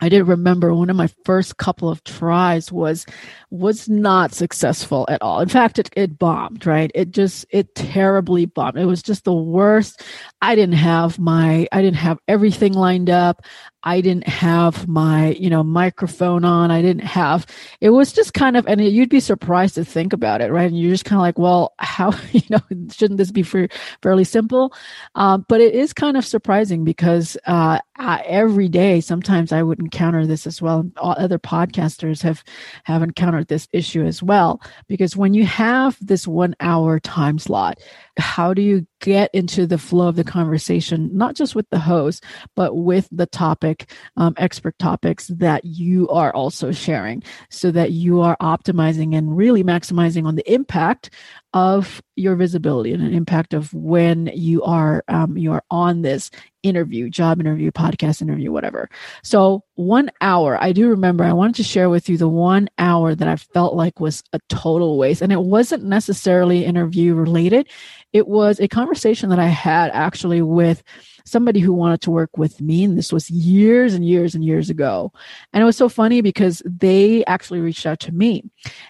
I 0.00 0.08
did 0.08 0.22
remember. 0.24 0.74
One 0.74 0.90
of 0.90 0.96
my 0.96 1.08
first 1.24 1.56
couple 1.56 1.90
of 1.90 2.02
tries 2.04 2.72
was 2.72 3.06
was 3.50 3.88
not 3.88 4.32
successful 4.32 5.06
at 5.08 5.20
all. 5.22 5.40
In 5.40 5.48
fact, 5.48 5.78
it, 5.78 5.90
it 5.96 6.18
bombed, 6.18 6.66
right? 6.66 6.90
It 6.94 7.10
just 7.10 7.44
it 7.50 7.74
terribly 7.74 8.46
bombed. 8.46 8.78
It 8.78 8.86
was 8.86 9.02
just 9.02 9.24
the 9.24 9.34
worst. 9.34 10.02
I 10.40 10.54
didn't 10.54 10.76
have 10.76 11.18
my 11.18 11.66
I 11.72 11.82
didn't 11.82 11.96
have 11.96 12.18
everything 12.28 12.72
lined 12.72 13.10
up. 13.10 13.42
I 13.82 14.02
didn't 14.02 14.28
have 14.28 14.86
my, 14.86 15.30
you 15.30 15.48
know, 15.48 15.62
microphone 15.62 16.44
on. 16.44 16.70
I 16.70 16.82
didn't 16.82 17.04
have, 17.04 17.46
it 17.80 17.90
was 17.90 18.12
just 18.12 18.34
kind 18.34 18.56
of, 18.56 18.66
and 18.66 18.80
you'd 18.80 19.08
be 19.08 19.20
surprised 19.20 19.76
to 19.76 19.84
think 19.84 20.12
about 20.12 20.42
it, 20.42 20.52
right? 20.52 20.70
And 20.70 20.78
you're 20.78 20.90
just 20.90 21.06
kind 21.06 21.16
of 21.16 21.22
like, 21.22 21.38
well, 21.38 21.72
how, 21.78 22.12
you 22.32 22.42
know, 22.50 22.60
shouldn't 22.92 23.16
this 23.16 23.30
be 23.30 23.42
for, 23.42 23.68
fairly 24.02 24.24
simple? 24.24 24.74
Um, 25.14 25.46
but 25.48 25.62
it 25.62 25.74
is 25.74 25.92
kind 25.94 26.16
of 26.16 26.26
surprising 26.26 26.84
because, 26.84 27.38
uh, 27.46 27.78
every 27.98 28.68
day, 28.68 29.00
sometimes 29.00 29.50
I 29.52 29.62
would 29.62 29.78
encounter 29.78 30.26
this 30.26 30.46
as 30.46 30.60
well. 30.60 30.90
Other 30.96 31.38
podcasters 31.38 32.22
have, 32.22 32.44
have 32.84 33.02
encountered 33.02 33.39
this 33.44 33.68
issue 33.72 34.04
as 34.04 34.22
well. 34.22 34.60
Because 34.88 35.16
when 35.16 35.34
you 35.34 35.44
have 35.46 35.96
this 36.00 36.26
one 36.26 36.54
hour 36.60 37.00
time 37.00 37.38
slot, 37.38 37.78
how 38.20 38.54
do 38.54 38.62
you 38.62 38.86
get 39.00 39.30
into 39.34 39.66
the 39.66 39.78
flow 39.78 40.08
of 40.08 40.16
the 40.16 40.24
conversation, 40.24 41.10
not 41.16 41.34
just 41.34 41.54
with 41.54 41.68
the 41.70 41.78
host, 41.78 42.24
but 42.54 42.76
with 42.76 43.08
the 43.10 43.26
topic, 43.26 43.90
um, 44.16 44.34
expert 44.36 44.78
topics 44.78 45.28
that 45.28 45.64
you 45.64 46.08
are 46.10 46.32
also 46.34 46.70
sharing 46.70 47.22
so 47.48 47.70
that 47.70 47.92
you 47.92 48.20
are 48.20 48.36
optimizing 48.40 49.16
and 49.16 49.36
really 49.36 49.64
maximizing 49.64 50.26
on 50.26 50.36
the 50.36 50.52
impact 50.52 51.10
of 51.52 52.00
your 52.14 52.36
visibility 52.36 52.92
and 52.92 53.02
an 53.02 53.12
impact 53.12 53.54
of 53.54 53.72
when 53.74 54.30
you 54.34 54.62
are 54.62 55.02
um, 55.08 55.36
you 55.36 55.50
are 55.50 55.64
on 55.70 56.02
this 56.02 56.30
interview 56.62 57.08
job 57.08 57.40
interview 57.40 57.72
podcast 57.72 58.22
interview 58.22 58.52
whatever. 58.52 58.88
So 59.24 59.64
one 59.74 60.10
hour 60.20 60.62
i 60.62 60.72
do 60.72 60.90
remember 60.90 61.24
i 61.24 61.32
wanted 61.32 61.56
to 61.56 61.62
share 61.62 61.88
with 61.88 62.08
you 62.08 62.18
the 62.18 62.28
one 62.28 62.68
hour 62.76 63.14
that 63.14 63.26
i 63.26 63.34
felt 63.34 63.74
like 63.74 63.98
was 63.98 64.22
a 64.32 64.38
total 64.48 64.98
waste. 64.98 65.22
And 65.22 65.32
it 65.32 65.40
wasn't 65.40 65.84
necessarily 65.84 66.64
interview 66.64 67.14
related 67.14 67.68
it 68.12 68.28
was 68.28 68.60
a 68.60 68.68
conversation 68.68 69.30
that 69.30 69.38
i 69.38 69.46
had 69.46 69.90
actually 69.92 70.42
with 70.42 70.82
somebody 71.24 71.60
who 71.60 71.72
wanted 71.72 72.00
to 72.02 72.10
work 72.10 72.36
with 72.36 72.60
me. 72.60 72.84
And 72.84 72.98
this 72.98 73.12
was 73.12 73.30
years 73.30 73.94
and 73.94 74.06
years 74.06 74.34
and 74.34 74.44
years 74.44 74.70
ago. 74.70 75.12
And 75.52 75.62
it 75.62 75.64
was 75.64 75.76
so 75.76 75.88
funny 75.88 76.20
because 76.20 76.62
they 76.64 77.24
actually 77.26 77.60
reached 77.60 77.86
out 77.86 78.00
to 78.00 78.12
me 78.12 78.44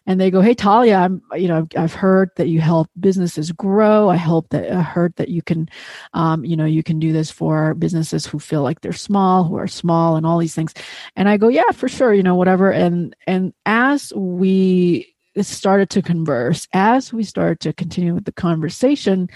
and 0.06 0.20
they 0.20 0.30
go, 0.30 0.40
Hey, 0.40 0.54
Talia, 0.54 0.96
I'm, 0.96 1.22
you 1.34 1.48
know, 1.48 1.66
I've 1.76 1.94
heard 1.94 2.30
that 2.36 2.48
you 2.48 2.60
help 2.60 2.88
businesses 2.98 3.52
grow. 3.52 4.08
I 4.08 4.16
hope 4.16 4.48
that 4.50 4.70
I 4.70 4.82
heard 4.82 5.14
that 5.16 5.28
you 5.28 5.42
can, 5.42 5.68
um, 6.14 6.44
you 6.44 6.56
know, 6.56 6.64
you 6.64 6.82
can 6.82 6.98
do 6.98 7.12
this 7.12 7.30
for 7.30 7.74
businesses 7.74 8.26
who 8.26 8.38
feel 8.38 8.62
like 8.62 8.80
they're 8.80 8.92
small, 8.92 9.44
who 9.44 9.56
are 9.56 9.68
small 9.68 10.16
and 10.16 10.26
all 10.26 10.38
these 10.38 10.54
things. 10.54 10.74
And 11.16 11.28
I 11.28 11.36
go, 11.36 11.48
yeah, 11.48 11.70
for 11.72 11.88
sure. 11.88 12.14
You 12.14 12.22
know, 12.22 12.34
whatever. 12.34 12.70
And, 12.70 13.14
and 13.26 13.52
as 13.66 14.12
we, 14.14 15.14
started 15.46 15.90
to 15.90 16.02
converse, 16.02 16.66
as 16.72 17.12
we 17.12 17.22
started 17.22 17.60
to 17.60 17.72
continue 17.72 18.14
with 18.14 18.24
the 18.24 18.32
conversation, 18.32 19.28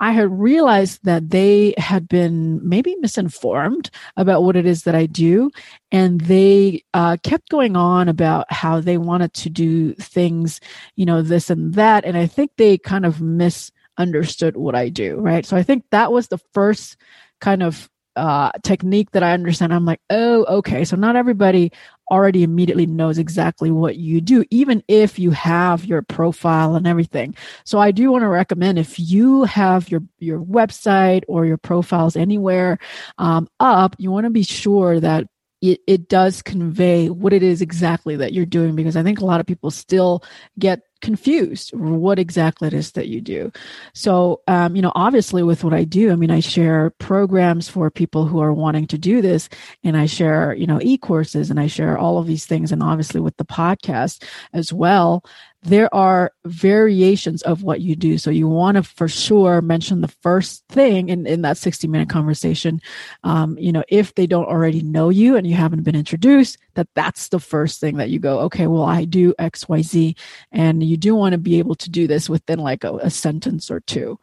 I 0.00 0.12
had 0.12 0.30
realized 0.30 1.00
that 1.04 1.30
they 1.30 1.74
had 1.78 2.08
been 2.08 2.66
maybe 2.68 2.96
misinformed 2.96 3.90
about 4.16 4.42
what 4.42 4.56
it 4.56 4.66
is 4.66 4.82
that 4.82 4.94
I 4.94 5.06
do. 5.06 5.50
And 5.92 6.20
they 6.20 6.84
uh, 6.92 7.16
kept 7.22 7.48
going 7.48 7.76
on 7.76 8.08
about 8.08 8.52
how 8.52 8.80
they 8.80 8.98
wanted 8.98 9.32
to 9.34 9.50
do 9.50 9.94
things, 9.94 10.60
you 10.96 11.06
know, 11.06 11.22
this 11.22 11.50
and 11.50 11.74
that. 11.74 12.04
And 12.04 12.16
I 12.16 12.26
think 12.26 12.52
they 12.56 12.78
kind 12.78 13.06
of 13.06 13.20
misunderstood 13.20 14.56
what 14.56 14.74
I 14.74 14.88
do, 14.88 15.16
right? 15.16 15.46
So 15.46 15.56
I 15.56 15.62
think 15.62 15.84
that 15.90 16.12
was 16.12 16.28
the 16.28 16.40
first 16.52 16.96
kind 17.40 17.62
of 17.62 17.88
uh, 18.16 18.50
technique 18.62 19.10
that 19.12 19.22
I 19.22 19.32
understand. 19.32 19.72
I'm 19.72 19.84
like, 19.84 20.00
oh, 20.10 20.44
okay. 20.44 20.84
So 20.84 20.96
not 20.96 21.16
everybody 21.16 21.72
already 22.10 22.42
immediately 22.42 22.86
knows 22.86 23.18
exactly 23.18 23.70
what 23.70 23.96
you 23.96 24.20
do, 24.20 24.44
even 24.50 24.82
if 24.88 25.18
you 25.18 25.30
have 25.30 25.84
your 25.84 26.02
profile 26.02 26.74
and 26.76 26.86
everything. 26.86 27.34
So 27.64 27.78
I 27.78 27.90
do 27.90 28.12
want 28.12 28.22
to 28.22 28.28
recommend 28.28 28.78
if 28.78 28.98
you 28.98 29.44
have 29.44 29.90
your, 29.90 30.02
your 30.18 30.40
website 30.40 31.22
or 31.28 31.46
your 31.46 31.56
profiles 31.56 32.16
anywhere 32.16 32.78
um, 33.18 33.48
up, 33.58 33.96
you 33.98 34.10
want 34.10 34.24
to 34.24 34.30
be 34.30 34.42
sure 34.42 35.00
that 35.00 35.26
it, 35.62 35.80
it 35.86 36.08
does 36.08 36.42
convey 36.42 37.08
what 37.08 37.32
it 37.32 37.42
is 37.42 37.62
exactly 37.62 38.16
that 38.16 38.34
you're 38.34 38.44
doing 38.44 38.76
because 38.76 38.96
I 38.96 39.02
think 39.02 39.20
a 39.20 39.24
lot 39.24 39.40
of 39.40 39.46
people 39.46 39.70
still 39.70 40.22
get 40.58 40.82
confused 41.04 41.70
what 41.74 42.18
exactly 42.18 42.66
it 42.66 42.74
is 42.74 42.92
that 42.92 43.08
you 43.08 43.20
do. 43.20 43.52
So, 43.92 44.40
um, 44.48 44.74
you 44.74 44.80
know, 44.80 44.92
obviously 44.94 45.42
with 45.42 45.62
what 45.62 45.74
I 45.74 45.84
do, 45.84 46.10
I 46.10 46.16
mean, 46.16 46.30
I 46.30 46.40
share 46.40 46.90
programs 46.98 47.68
for 47.68 47.90
people 47.90 48.24
who 48.24 48.40
are 48.40 48.54
wanting 48.54 48.86
to 48.88 48.98
do 48.98 49.20
this 49.20 49.50
and 49.84 49.96
I 49.96 50.06
share, 50.06 50.54
you 50.54 50.66
know, 50.66 50.80
e-courses 50.82 51.50
and 51.50 51.60
I 51.60 51.66
share 51.66 51.98
all 51.98 52.18
of 52.18 52.26
these 52.26 52.46
things. 52.46 52.72
And 52.72 52.82
obviously 52.82 53.20
with 53.20 53.36
the 53.36 53.44
podcast 53.44 54.24
as 54.54 54.72
well, 54.72 55.22
there 55.64 55.92
are 55.94 56.30
variations 56.44 57.40
of 57.42 57.62
what 57.62 57.80
you 57.80 57.96
do. 57.96 58.18
So 58.18 58.30
you 58.30 58.46
want 58.46 58.76
to 58.76 58.82
for 58.82 59.08
sure 59.08 59.62
mention 59.62 60.02
the 60.02 60.08
first 60.08 60.62
thing 60.68 61.08
in, 61.08 61.26
in 61.26 61.40
that 61.42 61.56
60 61.56 61.88
minute 61.88 62.10
conversation. 62.10 62.82
Um, 63.24 63.56
you 63.58 63.72
know, 63.72 63.82
if 63.88 64.14
they 64.14 64.26
don't 64.26 64.44
already 64.44 64.82
know 64.82 65.08
you 65.08 65.36
and 65.36 65.46
you 65.46 65.54
haven't 65.54 65.82
been 65.82 65.96
introduced, 65.96 66.58
that 66.74 66.88
that's 66.94 67.28
the 67.28 67.40
first 67.40 67.80
thing 67.80 67.96
that 67.96 68.10
you 68.10 68.18
go, 68.18 68.40
okay, 68.40 68.66
well, 68.66 68.82
I 68.82 69.06
do 69.06 69.32
X, 69.38 69.66
Y, 69.66 69.80
Z. 69.80 70.16
And 70.52 70.82
you 70.82 70.98
do 70.98 71.14
want 71.14 71.32
to 71.32 71.38
be 71.38 71.58
able 71.58 71.76
to 71.76 71.88
do 71.88 72.06
this 72.06 72.28
within 72.28 72.58
like 72.58 72.84
a, 72.84 72.96
a 72.96 73.10
sentence 73.10 73.70
or 73.70 73.80
two. 73.80 74.18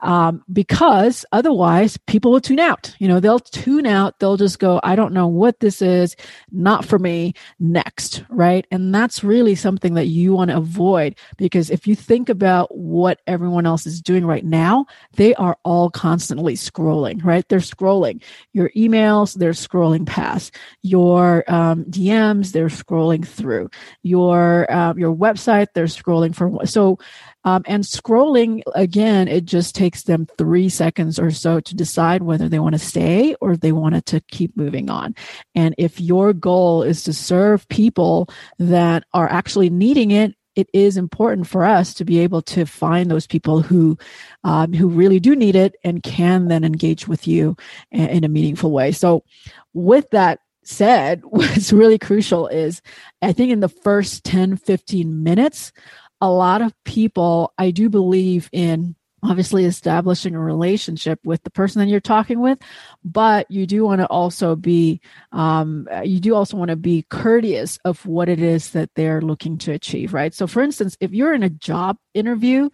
Um, 0.00 0.44
because 0.52 1.24
otherwise 1.32 1.96
people 2.06 2.30
will 2.30 2.40
tune 2.40 2.60
out, 2.60 2.94
you 3.00 3.08
know, 3.08 3.18
they'll 3.18 3.40
tune 3.40 3.86
out. 3.86 4.20
They'll 4.20 4.36
just 4.36 4.60
go, 4.60 4.78
I 4.84 4.94
don't 4.94 5.12
know 5.12 5.26
what 5.26 5.58
this 5.58 5.82
is. 5.82 6.14
Not 6.52 6.84
for 6.84 7.00
me. 7.00 7.34
Next. 7.58 8.22
Right. 8.28 8.64
And 8.70 8.94
that's 8.94 9.24
really 9.24 9.56
something 9.56 9.94
that 9.94 10.06
you 10.06 10.34
want 10.34 10.50
to 10.50 10.56
avoid 10.58 10.83
because 11.36 11.70
if 11.70 11.86
you 11.86 11.94
think 11.94 12.28
about 12.28 12.74
what 12.76 13.20
everyone 13.26 13.66
else 13.66 13.86
is 13.86 14.00
doing 14.00 14.26
right 14.26 14.44
now, 14.44 14.86
they 15.14 15.34
are 15.34 15.56
all 15.64 15.90
constantly 15.90 16.54
scrolling, 16.54 17.24
right? 17.24 17.48
They're 17.48 17.58
scrolling 17.58 18.22
your 18.52 18.70
emails, 18.70 19.34
they're 19.34 19.52
scrolling 19.52 20.06
past 20.06 20.56
your 20.82 21.44
um, 21.50 21.84
DMs, 21.84 22.52
they're 22.52 22.66
scrolling 22.66 23.26
through 23.26 23.70
your 24.02 24.70
uh, 24.70 24.94
your 24.96 25.14
website, 25.14 25.68
they're 25.74 25.86
scrolling 25.86 26.34
for 26.34 26.66
so. 26.66 26.98
Um, 27.46 27.62
and 27.66 27.84
scrolling 27.84 28.62
again, 28.74 29.28
it 29.28 29.44
just 29.44 29.74
takes 29.74 30.04
them 30.04 30.26
three 30.38 30.70
seconds 30.70 31.18
or 31.18 31.30
so 31.30 31.60
to 31.60 31.74
decide 31.74 32.22
whether 32.22 32.48
they 32.48 32.58
want 32.58 32.74
to 32.74 32.78
stay 32.78 33.34
or 33.38 33.54
they 33.54 33.70
wanted 33.70 34.06
to 34.06 34.20
keep 34.20 34.56
moving 34.56 34.88
on. 34.88 35.14
And 35.54 35.74
if 35.76 36.00
your 36.00 36.32
goal 36.32 36.82
is 36.82 37.04
to 37.04 37.12
serve 37.12 37.68
people 37.68 38.30
that 38.58 39.04
are 39.12 39.30
actually 39.30 39.68
needing 39.68 40.10
it 40.10 40.34
it 40.56 40.68
is 40.72 40.96
important 40.96 41.46
for 41.46 41.64
us 41.64 41.94
to 41.94 42.04
be 42.04 42.20
able 42.20 42.42
to 42.42 42.64
find 42.64 43.10
those 43.10 43.26
people 43.26 43.62
who 43.62 43.98
um, 44.44 44.72
who 44.72 44.88
really 44.88 45.20
do 45.20 45.34
need 45.34 45.56
it 45.56 45.76
and 45.84 46.02
can 46.02 46.48
then 46.48 46.64
engage 46.64 47.08
with 47.08 47.26
you 47.26 47.56
in, 47.90 48.24
a 48.24 48.28
meaningful 48.28 48.70
way. 48.70 48.92
So, 48.92 49.24
with 49.72 50.10
that 50.10 50.40
said, 50.62 51.22
what's 51.24 51.72
really 51.72 51.98
crucial 51.98 52.46
is 52.48 52.82
I 53.22 53.32
think 53.32 53.50
in 53.50 53.60
the 53.60 53.68
first 53.68 54.24
10, 54.24 54.56
15 54.56 55.22
minutes, 55.22 55.72
a 56.20 56.30
lot 56.30 56.62
of 56.62 56.72
people, 56.84 57.52
I 57.58 57.70
do 57.70 57.88
believe 57.88 58.48
in 58.52 58.96
obviously 59.24 59.64
establishing 59.64 60.34
a 60.34 60.40
relationship 60.40 61.18
with 61.24 61.42
the 61.42 61.50
person 61.50 61.80
that 61.80 61.88
you're 61.88 62.00
talking 62.00 62.40
with 62.40 62.58
but 63.04 63.50
you 63.50 63.66
do 63.66 63.84
want 63.84 64.00
to 64.00 64.06
also 64.06 64.54
be 64.54 65.00
um, 65.32 65.88
you 66.04 66.20
do 66.20 66.34
also 66.34 66.56
want 66.56 66.70
to 66.70 66.76
be 66.76 67.06
courteous 67.10 67.78
of 67.84 68.04
what 68.06 68.28
it 68.28 68.40
is 68.40 68.70
that 68.70 68.90
they're 68.94 69.20
looking 69.20 69.58
to 69.58 69.72
achieve 69.72 70.14
right? 70.14 70.34
So 70.34 70.46
for 70.46 70.62
instance 70.62 70.96
if 71.00 71.12
you're 71.12 71.34
in 71.34 71.42
a 71.42 71.50
job 71.50 71.98
interview 72.14 72.70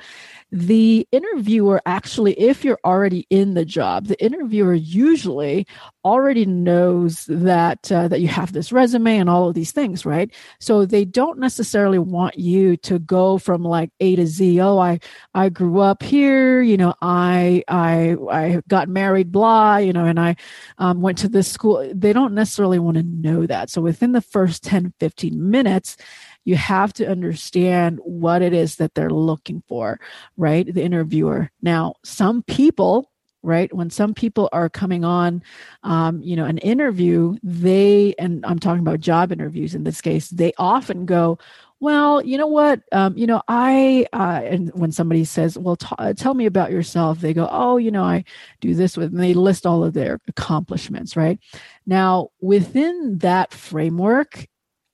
the 0.53 1.07
interviewer 1.13 1.81
actually 1.87 2.39
if 2.39 2.65
you're 2.65 2.81
already 2.85 3.27
in 3.31 3.55
the 3.55 3.65
job 3.65 4.07
the 4.07 4.23
interviewer 4.23 4.75
usually 4.75 5.67
already 6.05 6.47
knows 6.47 7.25
that 7.27 7.91
uh, 7.93 8.09
that 8.09 8.21
you 8.21 8.29
have 8.29 8.53
this 8.53 8.73
resume 8.73 9.19
and 9.19 9.29
all 9.29 9.49
of 9.49 9.55
these 9.55 9.73
things 9.73 10.07
right? 10.07 10.33
So 10.59 10.87
they 10.87 11.05
don't 11.05 11.39
necessarily 11.39 11.99
want 11.99 12.39
you 12.39 12.77
to 12.79 12.99
go 12.99 13.39
from 13.39 13.63
like 13.63 13.91
a 14.01 14.17
to 14.17 14.27
z 14.27 14.61
oh 14.61 14.79
i 14.79 14.99
i 15.35 15.49
grew 15.49 15.81
up 15.81 16.03
here 16.03 16.63
you 16.63 16.77
know 16.77 16.95
i 17.03 17.63
i 17.69 18.17
i 18.31 18.63
got 18.69 18.89
married 18.89 19.33
blah 19.33 19.77
you 19.77 19.93
know 19.93 20.05
and 20.05 20.19
i 20.19 20.37
um, 20.79 21.01
went 21.01 21.19
to 21.19 21.29
this 21.29 21.51
school. 21.51 21.91
They 21.95 22.13
don't 22.13 22.35
necessarily 22.35 22.79
want 22.79 22.97
to 22.97 23.03
know 23.03 23.47
that. 23.47 23.71
So 23.71 23.81
within 23.81 24.13
the 24.13 24.21
first 24.21 24.63
10 24.65 24.95
15 24.99 25.51
minutes 25.51 25.97
you 26.45 26.57
have 26.57 26.93
to 26.95 27.07
understand 27.07 27.99
what 28.03 28.41
it 28.41 28.55
is 28.55 28.77
that 28.77 28.95
they're 28.95 29.11
looking 29.11 29.63
for 29.69 30.01
right? 30.37 30.73
The 30.73 30.83
interviewer. 30.83 31.51
Now 31.63 31.95
some 32.05 32.43
people 32.43 33.10
right? 33.43 33.73
When 33.75 33.91
some 33.91 34.15
people 34.15 34.49
are 34.53 34.69
coming 34.69 35.05
on 35.05 35.43
um, 35.83 36.23
you 36.23 36.37
know 36.37 36.45
an 36.45 36.59
interview 36.59 37.37
they 37.43 38.15
and 38.19 38.45
i'm 38.45 38.59
talking 38.59 38.81
about 38.81 39.01
job 39.01 39.33
interviews 39.33 39.75
in 39.75 39.85
this 39.85 40.01
case 40.01 40.29
they 40.29 40.53
often 40.59 41.07
go 41.07 41.39
well 41.81 42.23
you 42.23 42.37
know 42.37 42.47
what? 42.47 42.81
Um, 42.93 43.17
you 43.17 43.27
know 43.27 43.43
i 43.49 44.07
uh, 44.13 44.41
and 44.45 44.71
when 44.75 44.93
somebody 44.93 45.25
says 45.25 45.59
well 45.59 45.77
t- 45.77 45.87
uh, 45.99 46.13
tell 46.13 46.35
me 46.35 46.47
about 46.47 46.71
yourself 46.71 47.21
they 47.21 47.33
go 47.35 47.49
oh 47.51 47.77
you 47.77 47.91
know 47.91 48.05
i 48.05 48.25
do 48.61 48.75
this 48.75 48.97
with 48.97 49.13
and 49.13 49.23
they 49.23 49.35
list 49.35 49.67
all 49.67 49.85
of 49.85 49.95
their 49.95 50.21
accomplishments 50.29 51.17
right? 51.17 51.39
Now 51.87 52.29
within 52.41 53.19
that 53.19 53.53
framework 53.53 54.47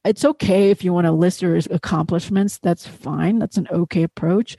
it's 0.05 0.25
okay 0.25 0.71
if 0.71 0.85
you 0.85 0.93
want 0.93 1.07
to 1.07 1.13
list 1.13 1.43
your 1.43 1.59
accomplishments 1.71 2.59
that's 2.59 2.87
fine 2.87 3.39
that's 3.39 3.57
an 3.57 3.67
okay 3.71 4.05
approach 4.05 4.57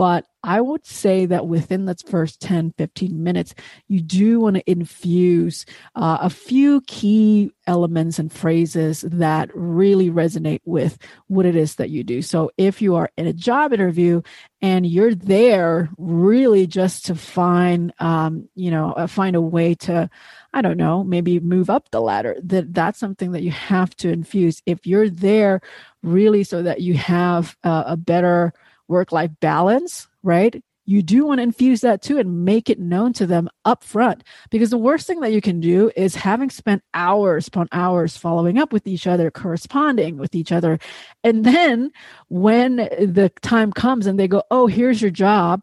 but 0.00 0.24
I 0.42 0.62
would 0.62 0.86
say 0.86 1.26
that 1.26 1.46
within 1.46 1.84
that 1.84 2.08
first 2.08 2.40
10, 2.40 2.72
15 2.78 3.22
minutes, 3.22 3.54
you 3.86 4.00
do 4.00 4.40
want 4.40 4.56
to 4.56 4.70
infuse 4.70 5.66
uh, 5.94 6.16
a 6.22 6.30
few 6.30 6.80
key 6.86 7.52
elements 7.66 8.18
and 8.18 8.32
phrases 8.32 9.02
that 9.02 9.50
really 9.54 10.08
resonate 10.08 10.62
with 10.64 10.96
what 11.26 11.44
it 11.44 11.54
is 11.54 11.74
that 11.74 11.90
you 11.90 12.02
do. 12.02 12.22
So 12.22 12.50
if 12.56 12.80
you 12.80 12.96
are 12.96 13.10
in 13.18 13.26
a 13.26 13.34
job 13.34 13.74
interview 13.74 14.22
and 14.62 14.86
you're 14.86 15.14
there 15.14 15.90
really 15.98 16.66
just 16.66 17.04
to 17.04 17.14
find, 17.14 17.92
um, 17.98 18.48
you 18.54 18.70
know, 18.70 18.92
uh, 18.92 19.06
find 19.06 19.36
a 19.36 19.40
way 19.42 19.74
to, 19.74 20.08
I 20.54 20.62
don't 20.62 20.78
know, 20.78 21.04
maybe 21.04 21.40
move 21.40 21.68
up 21.68 21.90
the 21.90 22.00
ladder, 22.00 22.38
that 22.44 22.72
that's 22.72 22.98
something 22.98 23.32
that 23.32 23.42
you 23.42 23.50
have 23.50 23.94
to 23.96 24.10
infuse. 24.10 24.62
If 24.64 24.86
you're 24.86 25.10
there 25.10 25.60
really 26.02 26.42
so 26.42 26.62
that 26.62 26.80
you 26.80 26.94
have 26.94 27.54
uh, 27.64 27.84
a 27.86 27.98
better 27.98 28.54
work 28.90 29.12
life 29.12 29.30
balance, 29.40 30.08
right? 30.22 30.62
You 30.84 31.02
do 31.02 31.24
want 31.24 31.38
to 31.38 31.44
infuse 31.44 31.82
that 31.82 32.02
too 32.02 32.18
and 32.18 32.44
make 32.44 32.68
it 32.68 32.80
known 32.80 33.12
to 33.12 33.26
them 33.26 33.48
up 33.64 33.84
front. 33.84 34.24
Because 34.50 34.70
the 34.70 34.76
worst 34.76 35.06
thing 35.06 35.20
that 35.20 35.32
you 35.32 35.40
can 35.40 35.60
do 35.60 35.92
is 35.96 36.16
having 36.16 36.50
spent 36.50 36.82
hours 36.92 37.46
upon 37.46 37.68
hours 37.70 38.16
following 38.16 38.58
up 38.58 38.72
with 38.72 38.88
each 38.88 39.06
other, 39.06 39.30
corresponding 39.30 40.18
with 40.18 40.34
each 40.34 40.50
other. 40.50 40.80
And 41.22 41.44
then 41.44 41.92
when 42.28 42.76
the 42.76 43.30
time 43.40 43.72
comes 43.72 44.06
and 44.06 44.18
they 44.18 44.26
go, 44.26 44.42
Oh, 44.50 44.66
here's 44.66 45.00
your 45.00 45.12
job 45.12 45.62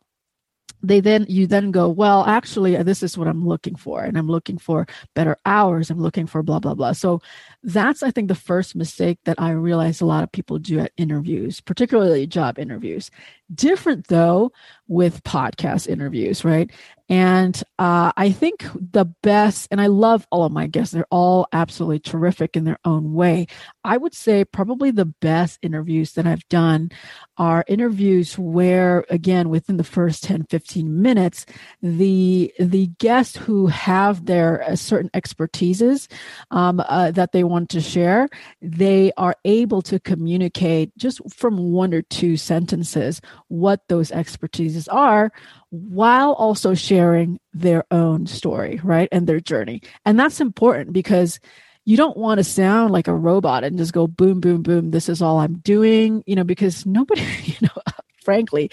they 0.84 1.00
then 1.00 1.25
you 1.27 1.48
then 1.48 1.72
go 1.72 1.89
well 1.89 2.24
actually 2.25 2.77
uh, 2.77 2.84
this 2.84 3.01
is 3.01 3.17
what 3.17 3.27
i'm 3.27 3.48
looking 3.48 3.75
for 3.75 4.03
and 4.03 4.17
i'm 4.17 4.27
looking 4.27 4.57
for 4.57 4.88
better 5.15 5.38
hours 5.46 5.89
i'm 5.89 6.00
looking 6.00 6.27
for 6.27 6.43
blah 6.43 6.60
blah 6.60 6.74
blah. 6.74 6.91
So 6.91 7.22
that's 7.63 8.03
i 8.03 8.12
think 8.12 8.27
the 8.27 8.36
first 8.36 8.75
mistake 8.75 9.19
that 9.25 9.39
i 9.39 9.51
realize 9.51 10.01
a 10.01 10.05
lot 10.05 10.24
of 10.24 10.31
people 10.31 10.60
do 10.60 10.79
at 10.79 10.91
interviews 10.98 11.60
particularly 11.62 12.27
job 12.27 12.60
interviews. 12.60 13.10
Different 13.53 14.07
though 14.07 14.51
with 14.88 15.24
podcast 15.24 15.88
interviews 15.88 16.43
right 16.43 16.69
and 17.10 17.62
uh, 17.80 18.12
I 18.18 18.32
think 18.32 18.66
the 18.74 19.06
best, 19.06 19.70
and 19.72 19.80
I 19.80 19.88
love 19.88 20.28
all 20.30 20.44
of 20.44 20.52
my 20.52 20.68
guests, 20.68 20.94
they're 20.94 21.08
all 21.10 21.48
absolutely 21.54 22.00
terrific 22.00 22.58
in 22.58 22.66
their 22.66 22.80
own 22.84 23.14
way. 23.14 23.48
I 23.84 23.96
would 23.96 24.14
say 24.14 24.44
probably 24.44 24.92
the 24.92 25.06
best 25.06 25.60
interviews 25.62 26.14
that 26.14 26.28
I've 26.28 26.48
done 26.50 26.92
are 27.38 27.64
interviews 27.68 28.38
where, 28.38 29.06
again, 29.10 29.48
within 29.48 29.78
the 29.78 29.86
first 29.86 30.24
10, 30.26 30.48
15 30.50 31.02
minutes, 31.02 31.46
the, 31.82 32.54
the 32.60 32.88
guests 33.00 33.38
who 33.38 33.68
have 33.68 34.26
their 34.26 34.64
uh, 34.64 34.76
certain 34.76 35.10
expertises 35.12 36.10
um, 36.52 36.82
uh, 36.90 37.12
that 37.12 37.32
they 37.32 37.44
want 37.46 37.70
to 37.70 37.80
share, 37.80 38.28
they 38.62 39.14
are 39.16 39.36
able 39.46 39.82
to 39.84 39.98
communicate 40.00 40.92
just 40.98 41.22
from 41.34 41.72
one 41.72 41.94
or 41.94 42.02
two 42.02 42.36
sentences 42.36 43.22
what 43.48 43.88
those 43.88 44.12
expertises 44.12 44.92
are 44.92 45.32
while 45.70 46.34
also 46.34 46.74
sharing 46.98 47.39
their 47.54 47.84
own 47.92 48.25
story, 48.25 48.80
right? 48.84 49.08
And 49.12 49.27
their 49.27 49.39
journey. 49.39 49.82
And 50.04 50.20
that's 50.20 50.42
important 50.42 50.94
because 50.94 51.39
you 51.86 51.96
don't 51.96 52.18
want 52.18 52.39
to 52.39 52.44
sound 52.44 52.92
like 52.92 53.08
a 53.08 53.13
robot 53.13 53.63
and 53.63 53.78
just 53.78 53.93
go 53.93 54.08
boom, 54.08 54.39
boom, 54.39 54.63
boom. 54.63 54.89
This 54.89 55.08
is 55.08 55.21
all 55.21 55.38
I'm 55.38 55.60
doing, 55.60 56.24
you 56.26 56.36
know, 56.36 56.43
because 56.43 56.88
nobody, 56.88 57.21
you 57.43 57.56
know, 57.62 57.82
frankly, 58.28 58.70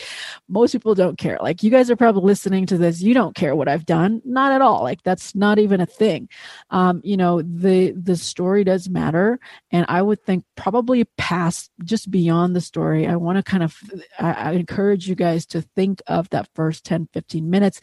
most 0.49 0.73
people 0.73 0.97
don't 0.97 1.17
care. 1.17 1.39
Like 1.41 1.63
you 1.63 1.71
guys 1.71 1.89
are 1.89 1.95
probably 1.95 2.25
listening 2.25 2.67
to 2.67 2.77
this, 2.77 3.01
you 3.01 3.15
don't 3.15 3.37
care 3.37 3.55
what 3.55 3.69
I've 3.69 3.87
done, 3.87 4.21
not 4.25 4.51
at 4.51 4.61
all. 4.61 4.83
Like 4.83 5.05
that's 5.05 5.33
not 5.37 5.61
even 5.61 5.81
a 5.81 5.87
thing. 5.87 6.29
Um, 6.71 7.01
you 7.05 7.17
know, 7.17 7.41
the 7.41 7.93
the 7.93 8.17
story 8.17 8.65
does 8.65 8.89
matter, 8.89 9.39
and 9.71 9.87
I 9.89 10.03
would 10.03 10.25
think 10.25 10.45
probably 10.57 11.05
past 11.17 11.71
just 11.85 12.11
beyond 12.11 12.57
the 12.57 12.61
story. 12.61 13.07
I 13.07 13.15
want 13.15 13.37
to 13.37 13.45
kind 13.45 13.63
of 13.63 13.77
I, 14.19 14.33
I 14.33 14.53
encourage 14.55 15.09
you 15.09 15.15
guys 15.15 15.47
to 15.47 15.63
think 15.63 16.03
of 16.09 16.29
that 16.31 16.49
first 16.57 16.85
10, 16.85 17.11
15 17.13 17.49
minutes 17.49 17.81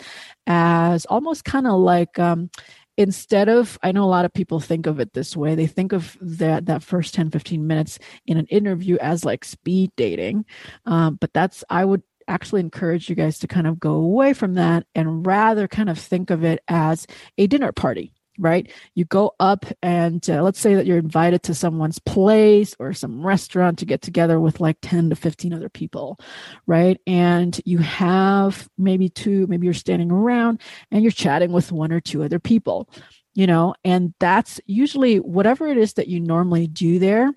as 0.47 1.05
almost 1.05 1.45
kind 1.45 1.67
of 1.67 1.79
like 1.79 2.19
um, 2.19 2.49
instead 2.97 3.49
of 3.49 3.77
i 3.83 3.91
know 3.91 4.03
a 4.03 4.05
lot 4.05 4.25
of 4.25 4.33
people 4.33 4.59
think 4.59 4.85
of 4.85 4.99
it 4.99 5.13
this 5.13 5.35
way 5.35 5.55
they 5.55 5.67
think 5.67 5.93
of 5.93 6.17
that 6.21 6.65
that 6.65 6.83
first 6.83 7.13
10 7.13 7.29
15 7.29 7.65
minutes 7.65 7.99
in 8.25 8.37
an 8.37 8.45
interview 8.47 8.97
as 8.97 9.25
like 9.25 9.45
speed 9.45 9.91
dating. 9.95 10.45
Um, 10.85 11.17
but 11.19 11.33
that's 11.33 11.63
i 11.69 11.83
would 11.85 12.03
actually 12.27 12.61
encourage 12.61 13.09
you 13.09 13.15
guys 13.15 13.39
to 13.39 13.47
kind 13.47 13.67
of 13.67 13.79
go 13.79 13.93
away 13.93 14.33
from 14.33 14.53
that 14.53 14.85
and 14.95 15.25
rather 15.25 15.67
kind 15.67 15.89
of 15.89 15.97
think 15.97 16.29
of 16.29 16.43
it 16.43 16.63
as 16.67 17.07
a 17.37 17.47
dinner 17.47 17.71
party 17.71 18.13
right? 18.37 18.71
You 18.95 19.05
go 19.05 19.33
up 19.39 19.65
and 19.81 20.27
uh, 20.29 20.41
let's 20.41 20.59
say 20.59 20.75
that 20.75 20.85
you're 20.85 20.97
invited 20.97 21.43
to 21.43 21.53
someone's 21.53 21.99
place 21.99 22.75
or 22.79 22.93
some 22.93 23.25
restaurant 23.25 23.79
to 23.79 23.85
get 23.85 24.01
together 24.01 24.39
with 24.39 24.59
like 24.59 24.77
10 24.81 25.09
to 25.09 25.15
15 25.15 25.53
other 25.53 25.69
people, 25.69 26.19
right? 26.65 26.99
And 27.05 27.59
you 27.65 27.79
have 27.79 28.69
maybe 28.77 29.09
two, 29.09 29.47
maybe 29.47 29.65
you're 29.65 29.73
standing 29.73 30.11
around 30.11 30.61
and 30.91 31.03
you're 31.03 31.11
chatting 31.11 31.51
with 31.51 31.71
one 31.71 31.91
or 31.91 31.99
two 31.99 32.23
other 32.23 32.39
people, 32.39 32.89
you 33.33 33.47
know, 33.47 33.75
and 33.83 34.13
that's 34.19 34.59
usually 34.65 35.19
whatever 35.19 35.67
it 35.67 35.77
is 35.77 35.93
that 35.93 36.07
you 36.07 36.19
normally 36.19 36.67
do 36.67 36.99
there 36.99 37.31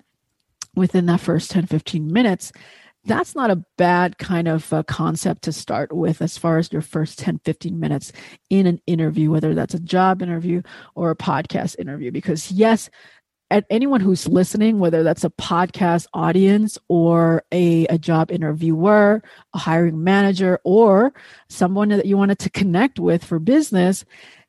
within 0.75 1.05
that 1.05 1.21
first 1.21 1.51
10, 1.51 1.67
15 1.67 2.11
minutes 2.11 2.51
that's 3.05 3.35
not 3.35 3.51
a 3.51 3.63
bad 3.77 4.17
kind 4.17 4.47
of 4.47 4.73
concept 4.87 5.43
to 5.43 5.51
start 5.51 5.93
with 5.93 6.21
as 6.21 6.37
far 6.37 6.57
as 6.57 6.71
your 6.71 6.81
first 6.81 7.19
10 7.19 7.39
15 7.45 7.79
minutes 7.79 8.11
in 8.49 8.67
an 8.67 8.79
interview 8.87 9.31
whether 9.31 9.53
that's 9.53 9.73
a 9.73 9.79
job 9.79 10.21
interview 10.21 10.61
or 10.95 11.11
a 11.11 11.15
podcast 11.15 11.77
interview 11.79 12.11
because 12.11 12.51
yes 12.51 12.89
at 13.51 13.65
anyone 13.69 14.01
who's 14.01 14.27
listening 14.27 14.79
whether 14.79 15.03
that's 15.03 15.23
a 15.23 15.29
podcast 15.29 16.07
audience 16.13 16.77
or 16.87 17.43
a, 17.51 17.85
a 17.87 17.97
job 17.97 18.31
interviewer 18.31 19.21
a 19.53 19.57
hiring 19.57 20.03
manager 20.03 20.59
or 20.63 21.13
someone 21.49 21.89
that 21.89 22.05
you 22.05 22.17
wanted 22.17 22.39
to 22.39 22.49
connect 22.49 22.99
with 22.99 23.23
for 23.23 23.39
business 23.39 24.03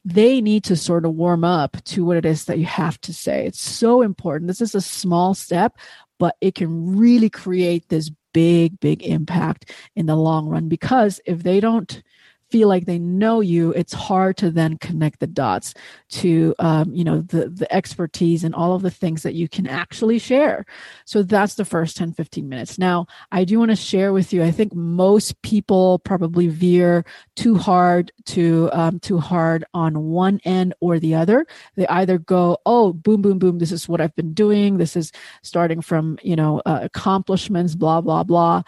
they 0.07 0.41
need 0.41 0.63
to 0.63 0.77
sort 0.77 1.05
of 1.05 1.15
warm 1.15 1.43
up 1.43 1.83
to 1.83 2.05
what 2.05 2.17
it 2.17 2.25
is 2.25 2.45
that 2.45 2.61
you 2.61 2.65
have 2.65 3.01
to 3.01 3.13
say. 3.13 3.45
It's 3.45 3.61
so 3.61 4.03
important. 4.03 4.47
This 4.47 4.61
is 4.61 4.77
a 4.77 4.81
small 4.81 5.35
step, 5.35 5.77
but 6.21 6.37
it 6.41 6.55
can 6.55 6.97
really 6.97 7.29
create 7.29 7.89
this 7.89 8.13
big, 8.37 8.79
big 8.81 9.03
impact 9.03 9.73
in 9.95 10.05
the 10.05 10.15
long 10.15 10.47
run 10.47 10.69
because 10.69 11.23
if 11.25 11.43
they 11.43 11.59
don't 11.59 12.03
feel 12.51 12.69
like 12.69 12.87
they 12.87 12.99
know 12.99 13.41
you, 13.41 13.73
it's 13.73 13.93
hard 13.93 14.37
to 14.39 14.51
then 14.51 14.79
connect 14.79 15.21
the 15.21 15.27
dots 15.27 15.75
to, 16.09 16.55
um, 16.59 16.95
you 16.95 17.05
know, 17.05 17.21
the, 17.23 17.49
the 17.49 17.73
expertise 17.75 18.45
and 18.45 18.55
all 18.55 18.75
of 18.75 18.83
the 18.83 18.91
things 18.91 19.23
that 19.23 19.35
you 19.35 19.49
can 19.49 19.67
actually 19.67 20.19
share. 20.19 20.65
So 21.05 21.23
that's 21.23 21.55
the 21.55 21.65
first 21.65 21.97
10, 21.97 22.13
15 22.13 22.49
minutes. 22.49 22.79
Now, 22.79 23.07
I 23.33 23.45
do 23.45 23.59
want 23.59 23.71
to 23.71 23.77
share 23.77 24.13
with 24.13 24.33
you, 24.33 24.43
I 24.43 24.51
think 24.51 24.75
most 24.75 25.41
people 25.43 25.99
probably 26.01 26.49
veer 26.49 27.05
too 27.35 27.57
hard 27.57 28.13
to, 28.27 28.71
um, 28.73 29.01
too 29.01 29.19
hard 29.19 29.65
on 29.75 30.05
one 30.05 30.41
end 30.45 30.75
or 30.81 30.99
the 30.99 31.15
other. 31.15 31.47
They 31.75 31.87
either 31.89 32.19
go, 32.19 32.59
oh, 32.65 32.93
boom, 32.93 33.23
boom, 33.23 33.39
boom, 33.39 33.59
this 33.59 33.73
is 33.73 33.89
what 33.89 34.01
I've 34.01 34.15
been 34.15 34.35
doing. 34.35 34.79
This 34.79 34.97
is 34.97 35.13
starting 35.43 35.81
from, 35.81 36.19
you 36.23 36.37
know, 36.37 36.63
uh, 36.65 36.81
accomplishments, 36.83 37.75
blah, 37.75 38.01
blah, 38.01 38.23
blah 38.23 38.63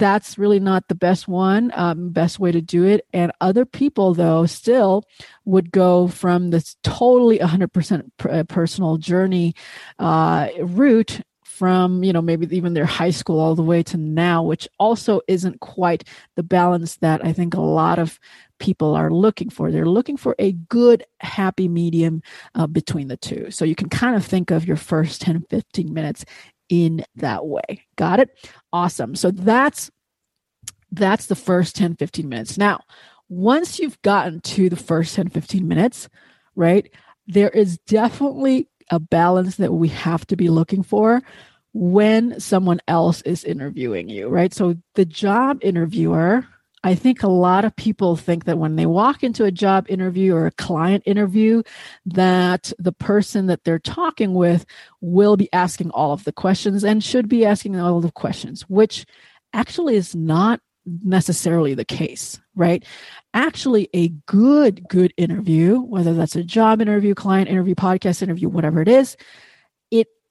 that's 0.00 0.38
really 0.38 0.58
not 0.58 0.88
the 0.88 0.94
best 0.94 1.28
one, 1.28 1.70
um, 1.74 2.10
best 2.10 2.40
way 2.40 2.50
to 2.50 2.62
do 2.62 2.84
it. 2.84 3.06
And 3.12 3.30
other 3.40 3.66
people, 3.66 4.14
though, 4.14 4.46
still 4.46 5.04
would 5.44 5.70
go 5.70 6.08
from 6.08 6.50
this 6.50 6.76
totally 6.82 7.38
100% 7.38 8.10
uh, 8.28 8.44
personal 8.44 8.96
journey 8.96 9.54
uh, 9.98 10.48
route 10.58 11.20
from 11.60 12.02
you 12.02 12.10
know 12.10 12.22
maybe 12.22 12.56
even 12.56 12.72
their 12.72 12.86
high 12.86 13.10
school 13.10 13.38
all 13.38 13.54
the 13.54 13.62
way 13.62 13.82
to 13.82 13.98
now 13.98 14.42
which 14.42 14.66
also 14.78 15.20
isn't 15.28 15.60
quite 15.60 16.04
the 16.34 16.42
balance 16.42 16.96
that 17.02 17.22
i 17.22 17.34
think 17.34 17.52
a 17.52 17.60
lot 17.60 17.98
of 17.98 18.18
people 18.58 18.94
are 18.94 19.10
looking 19.10 19.50
for 19.50 19.70
they're 19.70 19.84
looking 19.84 20.16
for 20.16 20.34
a 20.38 20.52
good 20.52 21.04
happy 21.20 21.68
medium 21.68 22.22
uh, 22.54 22.66
between 22.66 23.08
the 23.08 23.16
two 23.18 23.50
so 23.50 23.66
you 23.66 23.74
can 23.74 23.90
kind 23.90 24.16
of 24.16 24.24
think 24.24 24.50
of 24.50 24.64
your 24.64 24.76
first 24.78 25.20
10 25.20 25.44
15 25.50 25.92
minutes 25.92 26.24
in 26.70 27.04
that 27.16 27.44
way. 27.44 27.84
Got 27.96 28.20
it? 28.20 28.30
Awesome. 28.72 29.14
So 29.14 29.30
that's 29.30 29.90
that's 30.92 31.26
the 31.26 31.36
first 31.36 31.76
10 31.76 31.96
15 31.96 32.28
minutes. 32.28 32.56
Now 32.56 32.80
once 33.28 33.78
you've 33.78 34.00
gotten 34.02 34.40
to 34.40 34.68
the 34.68 34.76
first 34.76 35.14
10 35.14 35.28
15 35.28 35.68
minutes 35.68 36.08
right 36.56 36.90
there 37.28 37.50
is 37.50 37.78
definitely 37.86 38.68
a 38.90 38.98
balance 38.98 39.56
that 39.56 39.72
we 39.72 39.88
have 39.88 40.26
to 40.26 40.36
be 40.36 40.48
looking 40.48 40.82
for 40.82 41.22
when 41.72 42.38
someone 42.40 42.80
else 42.88 43.22
is 43.22 43.44
interviewing 43.44 44.08
you, 44.08 44.28
right? 44.28 44.52
So 44.52 44.74
the 44.94 45.04
job 45.04 45.58
interviewer, 45.62 46.44
I 46.82 46.94
think 46.94 47.22
a 47.22 47.28
lot 47.28 47.64
of 47.64 47.76
people 47.76 48.16
think 48.16 48.44
that 48.44 48.58
when 48.58 48.76
they 48.76 48.86
walk 48.86 49.22
into 49.22 49.44
a 49.44 49.50
job 49.50 49.86
interview 49.88 50.34
or 50.34 50.46
a 50.46 50.52
client 50.52 51.02
interview, 51.04 51.62
that 52.06 52.72
the 52.78 52.92
person 52.92 53.46
that 53.46 53.64
they're 53.64 53.78
talking 53.78 54.32
with 54.34 54.64
will 55.00 55.36
be 55.36 55.52
asking 55.52 55.90
all 55.90 56.12
of 56.12 56.24
the 56.24 56.32
questions 56.32 56.82
and 56.82 57.04
should 57.04 57.28
be 57.28 57.44
asking 57.44 57.78
all 57.78 57.98
of 57.98 58.02
the 58.02 58.12
questions, 58.12 58.62
which 58.62 59.04
actually 59.52 59.96
is 59.96 60.14
not 60.14 60.60
necessarily 61.04 61.74
the 61.74 61.84
case, 61.84 62.40
right? 62.54 62.84
Actually, 63.34 63.88
a 63.94 64.08
good, 64.26 64.88
good 64.88 65.12
interview, 65.18 65.80
whether 65.80 66.14
that's 66.14 66.36
a 66.36 66.42
job 66.42 66.80
interview, 66.80 67.14
client 67.14 67.50
interview, 67.50 67.74
podcast 67.74 68.22
interview, 68.22 68.48
whatever 68.48 68.80
it 68.80 68.88
is, 68.88 69.16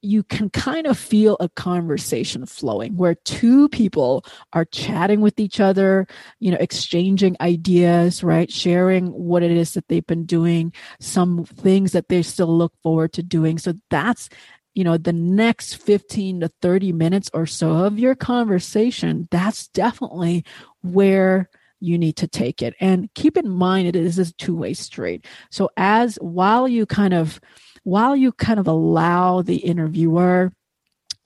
you 0.01 0.23
can 0.23 0.49
kind 0.49 0.87
of 0.87 0.97
feel 0.97 1.35
a 1.39 1.49
conversation 1.49 2.45
flowing 2.45 2.95
where 2.95 3.15
two 3.15 3.67
people 3.69 4.23
are 4.53 4.65
chatting 4.65 5.21
with 5.21 5.39
each 5.39 5.59
other, 5.59 6.07
you 6.39 6.51
know, 6.51 6.57
exchanging 6.59 7.35
ideas, 7.41 8.23
right? 8.23 8.51
Sharing 8.51 9.07
what 9.07 9.43
it 9.43 9.51
is 9.51 9.73
that 9.73 9.87
they've 9.87 10.05
been 10.05 10.25
doing, 10.25 10.73
some 10.99 11.43
things 11.43 11.91
that 11.91 12.07
they 12.07 12.21
still 12.21 12.57
look 12.57 12.73
forward 12.81 13.13
to 13.13 13.23
doing. 13.23 13.57
So 13.57 13.73
that's 13.89 14.29
you 14.75 14.83
know 14.83 14.97
the 14.97 15.11
next 15.11 15.75
15 15.75 16.41
to 16.41 16.51
30 16.61 16.93
minutes 16.93 17.29
or 17.33 17.45
so 17.45 17.71
of 17.85 17.99
your 17.99 18.15
conversation 18.15 19.27
that's 19.31 19.67
definitely 19.69 20.45
where 20.81 21.49
you 21.81 21.97
need 21.97 22.15
to 22.17 22.27
take 22.27 22.61
it 22.61 22.75
and 22.79 23.09
keep 23.15 23.35
in 23.35 23.49
mind 23.49 23.87
it 23.87 23.95
is 23.95 24.19
a 24.19 24.31
two-way 24.35 24.73
street 24.73 25.25
so 25.49 25.69
as 25.75 26.17
while 26.21 26.67
you 26.67 26.85
kind 26.85 27.13
of 27.13 27.41
while 27.83 28.15
you 28.15 28.31
kind 28.31 28.59
of 28.59 28.67
allow 28.67 29.41
the 29.41 29.57
interviewer 29.57 30.51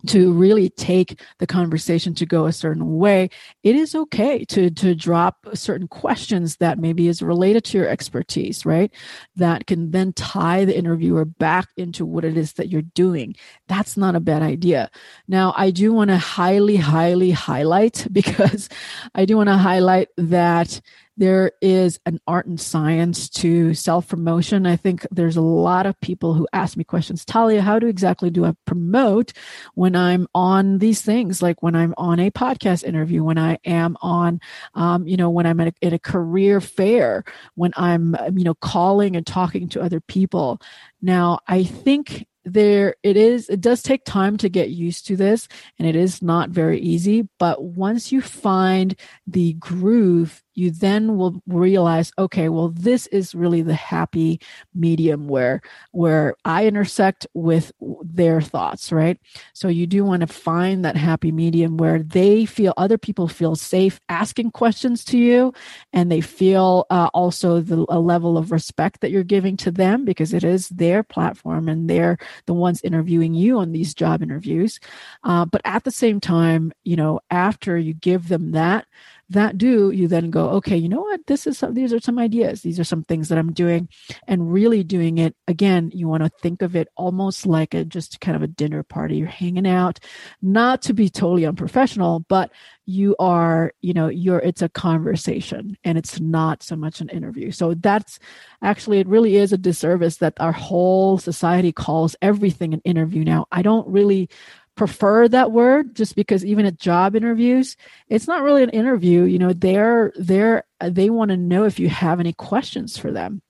to 0.07 0.33
really 0.33 0.69
take 0.69 1.21
the 1.39 1.47
conversation 1.47 2.13
to 2.13 2.25
go 2.25 2.45
a 2.45 2.51
certain 2.51 2.97
way 2.97 3.29
it 3.63 3.75
is 3.75 3.95
okay 3.95 4.43
to 4.45 4.69
to 4.69 4.93
drop 4.93 5.47
certain 5.53 5.87
questions 5.87 6.57
that 6.57 6.77
maybe 6.77 7.07
is 7.07 7.21
related 7.21 7.63
to 7.63 7.77
your 7.77 7.87
expertise 7.87 8.65
right? 8.65 8.93
That 9.35 9.67
can 9.67 9.91
then 9.91 10.13
tie 10.13 10.65
the 10.65 10.77
interviewer 10.77 11.25
back 11.25 11.69
into 11.77 12.05
what 12.05 12.25
it 12.25 12.37
is 12.37 12.53
that 12.53 12.69
you're 12.69 12.81
doing. 12.81 13.35
That's 13.67 13.97
not 13.97 14.15
a 14.15 14.19
bad 14.19 14.41
idea. 14.41 14.89
Now 15.27 15.53
i 15.57 15.71
do 15.71 15.93
want 15.93 16.09
to 16.09 16.17
highly 16.17 16.75
highly 16.75 17.31
highlight 17.31 18.07
because 18.11 18.69
i 19.15 19.25
do 19.25 19.37
want 19.37 19.49
to 19.49 19.57
highlight 19.57 20.09
that 20.17 20.81
there 21.17 21.51
is 21.61 21.99
an 22.05 22.19
art 22.27 22.47
and 22.47 22.59
science 22.59 23.29
to 23.29 23.73
self 23.73 24.07
promotion. 24.07 24.65
I 24.65 24.75
think 24.75 25.05
there's 25.11 25.37
a 25.37 25.41
lot 25.41 25.85
of 25.85 25.99
people 26.01 26.33
who 26.33 26.47
ask 26.53 26.75
me 26.75 26.83
questions. 26.83 27.23
Talia, 27.23 27.61
how 27.61 27.79
do 27.79 27.87
exactly 27.87 28.29
do 28.29 28.45
I 28.45 28.53
promote 28.65 29.33
when 29.75 29.95
I'm 29.95 30.27
on 30.33 30.79
these 30.79 31.01
things? 31.01 31.41
Like 31.41 31.61
when 31.61 31.75
I'm 31.75 31.93
on 31.97 32.19
a 32.19 32.31
podcast 32.31 32.83
interview, 32.83 33.23
when 33.23 33.37
I 33.37 33.59
am 33.65 33.95
on, 34.01 34.41
um, 34.73 35.07
you 35.07 35.17
know, 35.17 35.29
when 35.29 35.45
I'm 35.45 35.59
at 35.59 35.67
a, 35.67 35.85
at 35.85 35.93
a 35.93 35.99
career 35.99 36.59
fair, 36.59 37.23
when 37.55 37.73
I'm, 37.75 38.15
you 38.35 38.43
know, 38.43 38.55
calling 38.55 39.15
and 39.15 39.25
talking 39.25 39.69
to 39.69 39.81
other 39.81 40.01
people. 40.01 40.59
Now, 41.01 41.39
I 41.47 41.63
think 41.63 42.27
there 42.45 42.95
it 43.03 43.15
is 43.15 43.47
it 43.47 43.61
does 43.61 43.81
take 43.81 44.03
time 44.03 44.35
to 44.35 44.49
get 44.49 44.69
used 44.69 45.07
to 45.07 45.15
this 45.15 45.47
and 45.79 45.87
it 45.87 45.95
is 45.95 46.21
not 46.21 46.49
very 46.49 46.77
easy 46.77 47.27
but 47.39 47.63
once 47.63 48.11
you 48.11 48.21
find 48.21 48.99
the 49.25 49.53
groove 49.53 50.42
you 50.55 50.71
then 50.71 51.17
will 51.17 51.41
realize 51.47 52.11
okay 52.17 52.49
well 52.49 52.69
this 52.69 53.07
is 53.07 53.35
really 53.35 53.61
the 53.61 53.73
happy 53.73 54.39
medium 54.73 55.27
where 55.27 55.61
where 55.91 56.35
i 56.45 56.65
intersect 56.65 57.27
with 57.33 57.71
their 58.03 58.41
thoughts 58.41 58.91
right? 58.93 59.19
So 59.53 59.67
you 59.67 59.87
do 59.87 60.05
want 60.05 60.21
to 60.21 60.27
find 60.27 60.85
that 60.85 60.95
happy 60.95 61.31
medium 61.31 61.77
where 61.77 62.01
they 62.01 62.45
feel 62.45 62.73
other 62.77 62.97
people 62.97 63.27
feel 63.27 63.55
safe 63.55 63.99
asking 64.07 64.51
questions 64.51 65.03
to 65.05 65.17
you 65.17 65.53
and 65.91 66.11
they 66.11 66.21
feel 66.21 66.85
uh, 66.89 67.09
also 67.13 67.59
the 67.59 67.85
a 67.89 67.99
level 67.99 68.37
of 68.37 68.51
respect 68.51 69.01
that 69.01 69.11
you're 69.11 69.23
giving 69.23 69.57
to 69.57 69.71
them 69.71 70.05
because 70.05 70.33
it 70.33 70.43
is 70.43 70.69
their 70.69 71.03
platform 71.03 71.67
and 71.67 71.89
they're 71.89 72.17
the 72.45 72.53
ones 72.53 72.81
interviewing 72.83 73.33
you 73.33 73.57
on 73.59 73.71
these 73.71 73.93
job 73.93 74.21
interviews. 74.21 74.79
Uh, 75.23 75.45
but 75.45 75.61
at 75.65 75.83
the 75.83 75.91
same 75.91 76.19
time 76.19 76.71
you 76.83 76.95
know 76.95 77.19
after 77.31 77.77
you 77.77 77.93
give 77.93 78.27
them 78.27 78.51
that 78.51 78.85
that 79.33 79.57
do 79.57 79.91
you 79.91 80.07
then 80.07 80.29
go 80.29 80.49
okay 80.49 80.77
you 80.77 80.89
know 80.89 81.01
what? 81.01 81.25
This 81.27 81.45
is 81.45 81.57
some, 81.57 81.73
these 81.73 81.93
are 81.93 81.99
some 81.99 82.17
ideas. 82.17 82.61
These 82.61 82.79
are 82.79 82.83
some 82.83 83.03
things 83.03 83.29
that 83.29 83.37
i'm 83.37 83.53
doing 83.53 83.89
and 84.27 84.51
really 84.51 84.83
doing 84.83 85.17
it. 85.17 85.35
Again 85.47 85.91
you 85.93 86.07
want 86.07 86.23
to 86.23 86.29
think 86.41 86.61
of 86.61 86.75
it 86.75 86.87
almost 86.95 87.45
like 87.45 87.73
a 87.73 87.83
just 87.83 88.19
kind 88.19 88.35
of 88.35 88.41
a 88.41 88.47
dinner 88.47 88.83
party. 88.83 89.17
You're 89.17 89.27
hanging 89.27 89.67
out 89.67 89.99
not 90.41 90.81
to 90.83 90.93
be 90.93 91.09
totally 91.09 91.45
unprofessional 91.45 92.21
but 92.21 92.51
you 92.85 93.15
are 93.17 93.73
you 93.81 93.93
know 93.93 94.09
you're 94.09 94.39
it's 94.39 94.61
a 94.61 94.69
conversation 94.69 95.77
and 95.83 95.97
it's 95.97 96.19
not 96.19 96.63
so 96.63 96.75
much 96.75 97.01
an 97.01 97.09
interview. 97.09 97.51
So 97.51 97.73
that's 97.75 98.19
actually 98.61 98.99
it 98.99 99.07
really 99.07 99.35
is 99.35 99.53
a 99.53 99.57
disservice 99.57 100.17
that 100.17 100.33
our 100.39 100.51
whole 100.51 101.17
society 101.17 101.71
calls 101.71 102.15
everything 102.21 102.73
an 102.73 102.81
interview 102.83 103.23
now. 103.23 103.45
I 103.51 103.61
don't 103.61 103.87
really 103.87 104.29
prefer 104.75 105.27
that 105.27 105.51
word 105.51 105.95
just 105.95 106.15
because 106.15 106.43
even 106.43 106.65
at 106.65 106.79
job 106.79 107.15
interviews 107.15 107.77
it's 108.07 108.27
not 108.27 108.41
really 108.41 108.63
an 108.63 108.69
interview 108.69 109.23
you 109.23 109.37
know 109.37 109.53
they're 109.53 110.11
they're 110.15 110.63
they 110.81 111.09
want 111.09 111.29
to 111.29 111.37
know 111.37 111.63
if 111.63 111.79
you 111.79 111.89
have 111.89 112.19
any 112.19 112.33
questions 112.33 112.97
for 112.97 113.11
them 113.11 113.41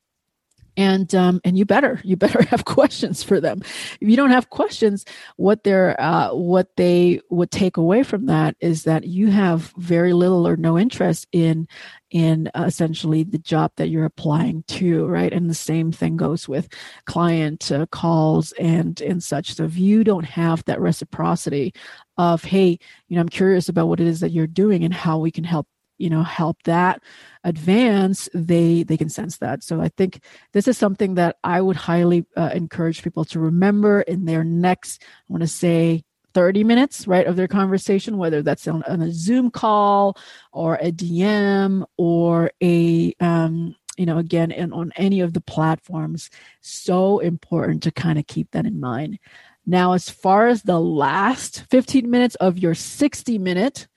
and 0.77 1.13
um, 1.13 1.41
and 1.43 1.57
you 1.57 1.65
better 1.65 1.99
you 2.03 2.15
better 2.15 2.43
have 2.49 2.65
questions 2.65 3.23
for 3.23 3.39
them. 3.39 3.62
If 3.99 4.09
you 4.09 4.15
don't 4.15 4.31
have 4.31 4.49
questions 4.49 5.05
what 5.36 5.63
they're 5.63 5.99
uh, 5.99 6.33
what 6.33 6.75
they 6.77 7.21
would 7.29 7.51
take 7.51 7.77
away 7.77 8.03
from 8.03 8.25
that 8.27 8.55
is 8.59 8.83
that 8.83 9.05
you 9.05 9.29
have 9.29 9.73
very 9.77 10.13
little 10.13 10.47
or 10.47 10.55
no 10.55 10.77
interest 10.77 11.27
in 11.31 11.67
in 12.12 12.49
uh, 12.53 12.63
essentially 12.67 13.23
the 13.23 13.39
job 13.39 13.71
that 13.77 13.89
you're 13.89 14.05
applying 14.05 14.63
to 14.67 15.05
right? 15.07 15.33
And 15.33 15.49
the 15.49 15.55
same 15.55 15.91
thing 15.91 16.17
goes 16.17 16.47
with 16.47 16.67
client 17.05 17.71
uh, 17.71 17.86
calls 17.88 18.51
and 18.53 18.99
and 19.01 19.23
such. 19.23 19.55
So 19.55 19.65
if 19.65 19.77
you 19.77 20.03
don't 20.03 20.25
have 20.25 20.63
that 20.65 20.81
reciprocity 20.81 21.73
of 22.17 22.43
hey 22.43 22.77
you 23.07 23.15
know 23.15 23.21
i'm 23.21 23.29
curious 23.29 23.69
about 23.69 23.88
what 23.88 23.99
it 23.99 24.05
is 24.05 24.19
that 24.19 24.31
you're 24.31 24.45
doing 24.45 24.83
and 24.83 24.93
how 24.93 25.17
we 25.17 25.31
can 25.31 25.43
help 25.43 25.67
you 25.97 26.10
know 26.10 26.23
help 26.23 26.62
that 26.63 27.01
advance 27.43 28.29
they 28.34 28.84
they 28.84 28.97
can 28.97 29.10
sense 29.10 29.38
that. 29.38 29.63
So 29.63 29.82
i 29.82 29.89
think 29.89 30.23
this 30.53 30.67
is 30.67 30.77
something 30.77 31.15
that 31.15 31.38
i 31.43 31.62
would 31.62 31.75
highly 31.75 32.25
uh, 32.36 32.51
encourage 32.53 33.03
people 33.03 33.25
to 33.25 33.39
remember 33.39 34.01
in 34.01 34.25
their 34.25 34.43
next 34.43 35.01
i 35.03 35.34
want 35.34 35.41
to 35.41 35.47
say 35.47 36.03
30 36.34 36.63
minutes 36.63 37.08
right 37.08 37.27
of 37.27 37.36
their 37.36 37.47
conversation 37.47 38.17
whether 38.17 38.41
that's 38.41 38.67
on, 38.67 38.82
on 38.84 39.01
a 39.01 39.12
zoom 39.12 39.51
call 39.51 40.17
or 40.51 40.75
a 40.75 40.91
dm 40.91 41.86
or 41.97 42.51
a 42.62 43.13
um, 43.19 43.75
you 43.97 44.06
know 44.06 44.17
again 44.17 44.51
and 44.51 44.73
on 44.73 44.91
any 44.95 45.19
of 45.21 45.34
the 45.34 45.41
platforms. 45.41 46.29
So 46.62 47.19
important 47.19 47.84
to 47.84 47.91
kind 47.91 48.19
of 48.19 48.27
keep 48.27 48.51
that 48.51 48.65
in 48.65 48.79
mind 48.79 49.19
now, 49.65 49.93
as 49.93 50.10
far 50.10 50.47
as 50.47 50.63
the 50.63 50.80
last 50.80 51.65
15 51.69 52.10
minutes 52.10 52.36
of 52.36 52.58
your 52.58 52.76
60 52.76 53.38
minute, 53.39 53.88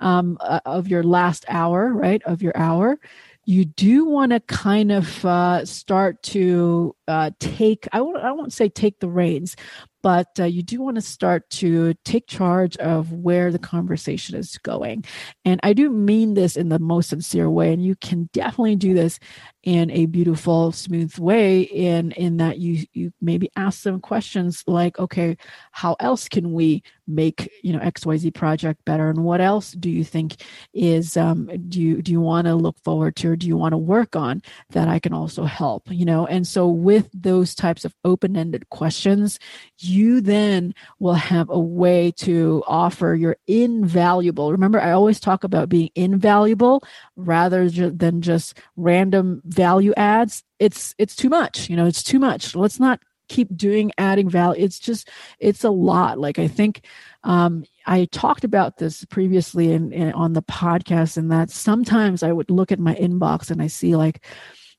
um, 0.00 0.36
uh, 0.40 0.60
of 0.66 0.88
your 0.88 1.02
last 1.02 1.44
hour, 1.48 1.92
right, 1.92 2.22
of 2.24 2.42
your 2.42 2.56
hour, 2.56 2.98
you 3.46 3.64
do 3.64 4.06
want 4.06 4.32
to 4.32 4.40
kind 4.40 4.90
of 4.90 5.24
uh, 5.24 5.64
start 5.64 6.22
to 6.22 6.94
uh, 7.08 7.30
take, 7.40 7.86
I 7.92 8.00
won't, 8.00 8.52
say 8.52 8.68
take 8.68 9.00
the 9.00 9.08
reins, 9.08 9.56
but 10.02 10.28
uh, 10.38 10.44
you 10.44 10.62
do 10.62 10.82
want 10.82 10.96
to 10.96 11.02
start 11.02 11.48
to 11.50 11.94
take 12.04 12.26
charge 12.26 12.76
of 12.78 13.12
where 13.12 13.50
the 13.50 13.58
conversation 13.58 14.36
is 14.36 14.58
going. 14.58 15.04
And 15.44 15.60
I 15.62 15.72
do 15.72 15.90
mean 15.90 16.34
this 16.34 16.56
in 16.56 16.68
the 16.68 16.78
most 16.78 17.10
sincere 17.10 17.50
way. 17.50 17.72
And 17.72 17.84
you 17.84 17.96
can 17.96 18.28
definitely 18.32 18.76
do 18.76 18.94
this 18.94 19.18
in 19.64 19.90
a 19.90 20.06
beautiful, 20.06 20.72
smooth 20.72 21.18
way. 21.18 21.62
In 21.62 22.12
in 22.12 22.36
that 22.36 22.58
you 22.58 22.86
you 22.92 23.12
maybe 23.20 23.50
ask 23.56 23.82
them 23.82 24.00
questions 24.00 24.62
like, 24.66 24.98
okay, 24.98 25.36
how 25.72 25.96
else 26.00 26.28
can 26.28 26.52
we 26.52 26.82
make 27.06 27.50
you 27.62 27.72
know 27.72 27.78
xyz 27.80 28.32
project 28.34 28.84
better 28.84 29.10
and 29.10 29.24
what 29.24 29.40
else 29.40 29.72
do 29.72 29.90
you 29.90 30.02
think 30.02 30.36
is 30.72 31.16
um, 31.16 31.50
do 31.68 31.80
you 31.80 32.00
do 32.00 32.10
you 32.10 32.20
want 32.20 32.46
to 32.46 32.54
look 32.54 32.78
forward 32.82 33.14
to 33.14 33.30
or 33.30 33.36
do 33.36 33.46
you 33.46 33.56
want 33.56 33.72
to 33.72 33.78
work 33.78 34.16
on 34.16 34.42
that 34.70 34.88
i 34.88 34.98
can 34.98 35.12
also 35.12 35.44
help 35.44 35.82
you 35.90 36.04
know 36.04 36.26
and 36.26 36.46
so 36.46 36.66
with 36.66 37.08
those 37.12 37.54
types 37.54 37.84
of 37.84 37.94
open-ended 38.04 38.68
questions 38.70 39.38
you 39.78 40.20
then 40.20 40.74
will 40.98 41.14
have 41.14 41.50
a 41.50 41.58
way 41.58 42.10
to 42.10 42.62
offer 42.66 43.14
your 43.14 43.36
invaluable 43.46 44.50
remember 44.50 44.80
i 44.80 44.92
always 44.92 45.20
talk 45.20 45.44
about 45.44 45.68
being 45.68 45.90
invaluable 45.94 46.82
rather 47.16 47.68
than 47.68 48.22
just 48.22 48.58
random 48.76 49.42
value 49.54 49.92
adds 49.96 50.42
it's 50.58 50.94
it's 50.98 51.16
too 51.16 51.28
much 51.28 51.68
you 51.70 51.76
know 51.76 51.86
it's 51.86 52.02
too 52.02 52.18
much. 52.18 52.54
Let's 52.54 52.80
not 52.80 53.00
keep 53.28 53.56
doing 53.56 53.90
adding 53.96 54.28
value. 54.28 54.62
It's 54.64 54.78
just 54.78 55.08
it's 55.38 55.64
a 55.64 55.70
lot. 55.70 56.18
Like 56.18 56.38
i 56.38 56.48
think 56.48 56.84
um, 57.24 57.64
i 57.86 58.04
talked 58.06 58.44
about 58.44 58.76
this 58.76 59.04
previously 59.06 59.72
in, 59.72 59.92
in 59.92 60.12
on 60.12 60.34
the 60.34 60.42
podcast 60.42 61.16
and 61.16 61.30
that 61.32 61.50
sometimes 61.50 62.22
i 62.22 62.32
would 62.32 62.50
look 62.50 62.70
at 62.70 62.78
my 62.78 62.94
inbox 62.96 63.50
and 63.50 63.62
i 63.62 63.66
see 63.66 63.96
like 63.96 64.24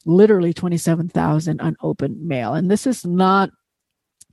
literally 0.05 0.53
27000 0.53 1.59
unopened 1.59 2.21
mail. 2.21 2.53
And 2.53 2.69
this 2.69 2.87
is 2.87 3.05
not 3.05 3.49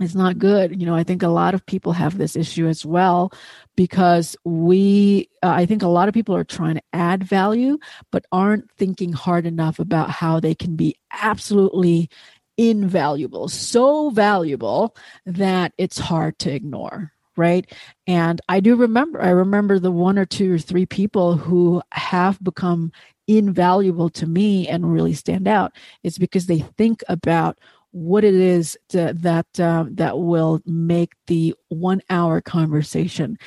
it's 0.00 0.14
not 0.14 0.38
good 0.38 0.80
you 0.80 0.86
know 0.86 0.94
i 0.94 1.04
think 1.04 1.22
a 1.22 1.28
lot 1.28 1.54
of 1.54 1.64
people 1.66 1.92
have 1.92 2.18
this 2.18 2.34
issue 2.34 2.66
as 2.66 2.84
well 2.84 3.32
because 3.76 4.36
we 4.44 5.28
uh, 5.42 5.50
i 5.50 5.66
think 5.66 5.82
a 5.82 5.88
lot 5.88 6.08
of 6.08 6.14
people 6.14 6.34
are 6.34 6.44
trying 6.44 6.74
to 6.74 6.82
add 6.92 7.22
value 7.22 7.78
but 8.10 8.24
aren't 8.32 8.70
thinking 8.72 9.12
hard 9.12 9.46
enough 9.46 9.78
about 9.78 10.10
how 10.10 10.40
they 10.40 10.54
can 10.54 10.76
be 10.76 10.96
absolutely 11.20 12.08
invaluable, 12.56 13.48
so 13.48 14.10
valuable 14.10 14.94
that 15.26 15.72
it's 15.78 15.98
hard 15.98 16.38
to 16.40 16.52
ignore. 16.52 17.12
Right. 17.34 17.72
And 18.06 18.42
I 18.48 18.60
do 18.60 18.76
remember, 18.76 19.22
I 19.22 19.30
remember 19.30 19.78
the 19.78 19.90
one 19.90 20.18
or 20.18 20.26
two 20.26 20.54
or 20.54 20.58
three 20.58 20.84
people 20.84 21.38
who 21.38 21.80
have 21.92 22.42
become 22.44 22.92
invaluable 23.26 24.10
to 24.10 24.26
me 24.26 24.68
and 24.68 24.92
really 24.92 25.14
stand 25.14 25.48
out. 25.48 25.72
It's 26.02 26.18
because 26.18 26.44
they 26.44 26.58
think 26.58 27.02
about 27.08 27.58
what 27.92 28.24
it 28.24 28.34
is 28.34 28.76
to, 28.88 29.12
that 29.14 29.60
uh, 29.60 29.84
that 29.90 30.18
will 30.18 30.60
make 30.66 31.12
the 31.26 31.54
one 31.68 32.02
hour 32.10 32.40
conversation 32.40 33.38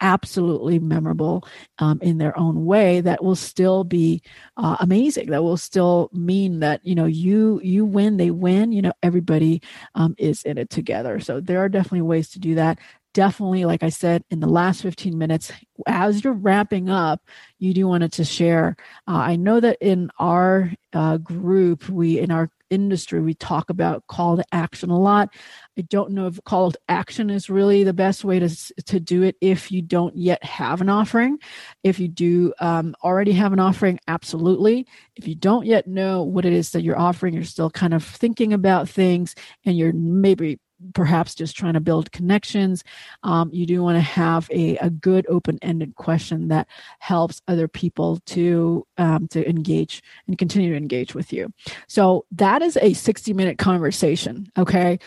absolutely 0.00 0.78
memorable 0.78 1.46
um, 1.78 1.98
in 2.02 2.18
their 2.18 2.38
own 2.38 2.66
way 2.66 3.00
that 3.00 3.24
will 3.24 3.34
still 3.34 3.84
be 3.84 4.20
uh, 4.58 4.76
amazing 4.80 5.30
that 5.30 5.42
will 5.42 5.56
still 5.56 6.10
mean 6.12 6.60
that 6.60 6.84
you 6.84 6.94
know 6.94 7.06
you 7.06 7.58
you 7.64 7.84
win 7.86 8.18
they 8.18 8.30
win 8.30 8.70
you 8.70 8.82
know 8.82 8.92
everybody 9.02 9.62
um, 9.94 10.14
is 10.18 10.42
in 10.42 10.58
it 10.58 10.68
together. 10.68 11.18
So 11.20 11.40
there 11.40 11.58
are 11.60 11.68
definitely 11.70 12.02
ways 12.02 12.28
to 12.30 12.38
do 12.38 12.54
that. 12.56 12.78
Definitely 13.14 13.64
like 13.64 13.84
i 13.84 13.90
said 13.90 14.24
in 14.30 14.40
the 14.40 14.48
last 14.48 14.82
15 14.82 15.16
minutes 15.16 15.52
as 15.86 16.24
you're 16.24 16.32
wrapping 16.32 16.90
up 16.90 17.22
you 17.58 17.72
do 17.72 17.86
want 17.86 18.12
to 18.12 18.24
share. 18.24 18.76
Uh, 19.06 19.12
i 19.12 19.36
know 19.36 19.60
that 19.60 19.78
in 19.80 20.10
our 20.18 20.72
uh, 20.92 21.16
group 21.18 21.88
we 21.88 22.18
in 22.18 22.30
our 22.30 22.50
industry 22.74 23.20
we 23.20 23.34
talk 23.34 23.70
about 23.70 24.06
call 24.06 24.36
to 24.36 24.44
action 24.52 24.90
a 24.90 24.98
lot. 24.98 25.34
I 25.78 25.82
don't 25.82 26.12
know 26.12 26.26
if 26.26 26.42
call 26.44 26.72
to 26.72 26.78
action 26.88 27.30
is 27.30 27.48
really 27.48 27.84
the 27.84 27.92
best 27.92 28.24
way 28.24 28.38
to, 28.38 28.48
to 28.84 29.00
do 29.00 29.22
it 29.22 29.36
if 29.40 29.72
you 29.72 29.82
don't 29.82 30.16
yet 30.16 30.42
have 30.44 30.80
an 30.80 30.88
offering. 30.88 31.38
If 31.82 31.98
you 31.98 32.08
do 32.08 32.52
um, 32.60 32.94
already 33.02 33.32
have 33.32 33.52
an 33.52 33.60
offering 33.60 33.98
absolutely. 34.08 34.86
If 35.16 35.26
you 35.26 35.34
don't 35.34 35.66
yet 35.66 35.86
know 35.86 36.22
what 36.22 36.44
it 36.44 36.52
is 36.52 36.70
that 36.72 36.82
you're 36.82 36.98
offering 36.98 37.34
you're 37.34 37.44
still 37.44 37.70
kind 37.70 37.94
of 37.94 38.04
thinking 38.04 38.52
about 38.52 38.88
things 38.88 39.34
and 39.64 39.76
you're 39.76 39.92
maybe 39.92 40.58
perhaps 40.92 41.34
just 41.34 41.56
trying 41.56 41.74
to 41.74 41.80
build 41.80 42.12
connections, 42.12 42.84
um, 43.22 43.50
you 43.52 43.66
do 43.66 43.82
want 43.82 43.96
to 43.96 44.00
have 44.00 44.48
a, 44.50 44.76
a 44.78 44.90
good 44.90 45.26
open-ended 45.28 45.94
question 45.94 46.48
that 46.48 46.66
helps 46.98 47.40
other 47.48 47.68
people 47.68 48.20
to 48.26 48.86
um, 48.98 49.28
to 49.28 49.48
engage 49.48 50.02
and 50.26 50.38
continue 50.38 50.70
to 50.70 50.76
engage 50.76 51.14
with 51.14 51.32
you. 51.32 51.52
So 51.86 52.26
that 52.32 52.62
is 52.62 52.76
a 52.76 52.90
60-minute 52.90 53.58
conversation. 53.58 54.50
Okay 54.56 54.98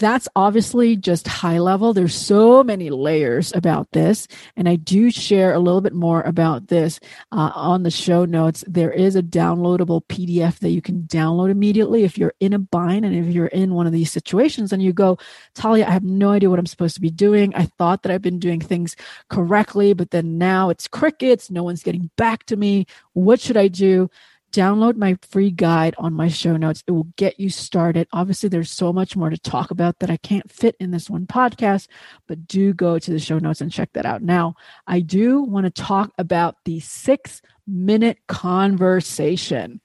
that's 0.00 0.26
obviously 0.34 0.96
just 0.96 1.28
high 1.28 1.58
level. 1.58 1.92
There's 1.92 2.14
so 2.14 2.64
many 2.64 2.88
layers 2.88 3.54
about 3.54 3.92
this. 3.92 4.26
And 4.56 4.66
I 4.66 4.76
do 4.76 5.10
share 5.10 5.52
a 5.52 5.58
little 5.58 5.82
bit 5.82 5.92
more 5.92 6.22
about 6.22 6.68
this 6.68 6.98
uh, 7.32 7.52
on 7.54 7.82
the 7.82 7.90
show 7.90 8.24
notes. 8.24 8.64
There 8.66 8.90
is 8.90 9.14
a 9.14 9.22
downloadable 9.22 10.00
PDF 10.06 10.58
that 10.60 10.70
you 10.70 10.80
can 10.80 11.02
download 11.02 11.50
immediately 11.50 12.04
if 12.04 12.16
you're 12.16 12.32
in 12.40 12.54
a 12.54 12.58
bind 12.58 13.04
and 13.04 13.14
if 13.14 13.32
you're 13.32 13.46
in 13.46 13.74
one 13.74 13.86
of 13.86 13.92
these 13.92 14.10
situations 14.10 14.72
and 14.72 14.82
you 14.82 14.94
go, 14.94 15.18
Talia, 15.54 15.86
I 15.86 15.90
have 15.90 16.02
no 16.04 16.30
idea 16.30 16.48
what 16.48 16.58
I'm 16.58 16.66
supposed 16.66 16.94
to 16.94 17.02
be 17.02 17.10
doing. 17.10 17.54
I 17.54 17.66
thought 17.66 18.02
that 18.02 18.10
I've 18.10 18.22
been 18.22 18.38
doing 18.38 18.60
things 18.60 18.96
correctly, 19.28 19.92
but 19.92 20.12
then 20.12 20.38
now 20.38 20.70
it's 20.70 20.88
crickets. 20.88 21.50
No 21.50 21.62
one's 21.62 21.82
getting 21.82 22.10
back 22.16 22.46
to 22.46 22.56
me. 22.56 22.86
What 23.12 23.38
should 23.38 23.58
I 23.58 23.68
do? 23.68 24.08
Download 24.52 24.96
my 24.96 25.16
free 25.22 25.50
guide 25.50 25.94
on 25.98 26.12
my 26.12 26.28
show 26.28 26.56
notes. 26.56 26.82
It 26.86 26.92
will 26.92 27.08
get 27.16 27.38
you 27.38 27.50
started. 27.50 28.08
Obviously, 28.12 28.48
there's 28.48 28.70
so 28.70 28.92
much 28.92 29.16
more 29.16 29.30
to 29.30 29.38
talk 29.38 29.70
about 29.70 29.98
that 30.00 30.10
I 30.10 30.16
can't 30.16 30.50
fit 30.50 30.76
in 30.80 30.90
this 30.90 31.08
one 31.08 31.26
podcast, 31.26 31.88
but 32.26 32.46
do 32.46 32.72
go 32.72 32.98
to 32.98 33.10
the 33.10 33.18
show 33.18 33.38
notes 33.38 33.60
and 33.60 33.72
check 33.72 33.92
that 33.94 34.06
out. 34.06 34.22
Now, 34.22 34.54
I 34.86 35.00
do 35.00 35.42
want 35.42 35.66
to 35.66 35.70
talk 35.70 36.12
about 36.18 36.56
the 36.64 36.80
six 36.80 37.42
minute 37.66 38.18
conversation 38.26 39.80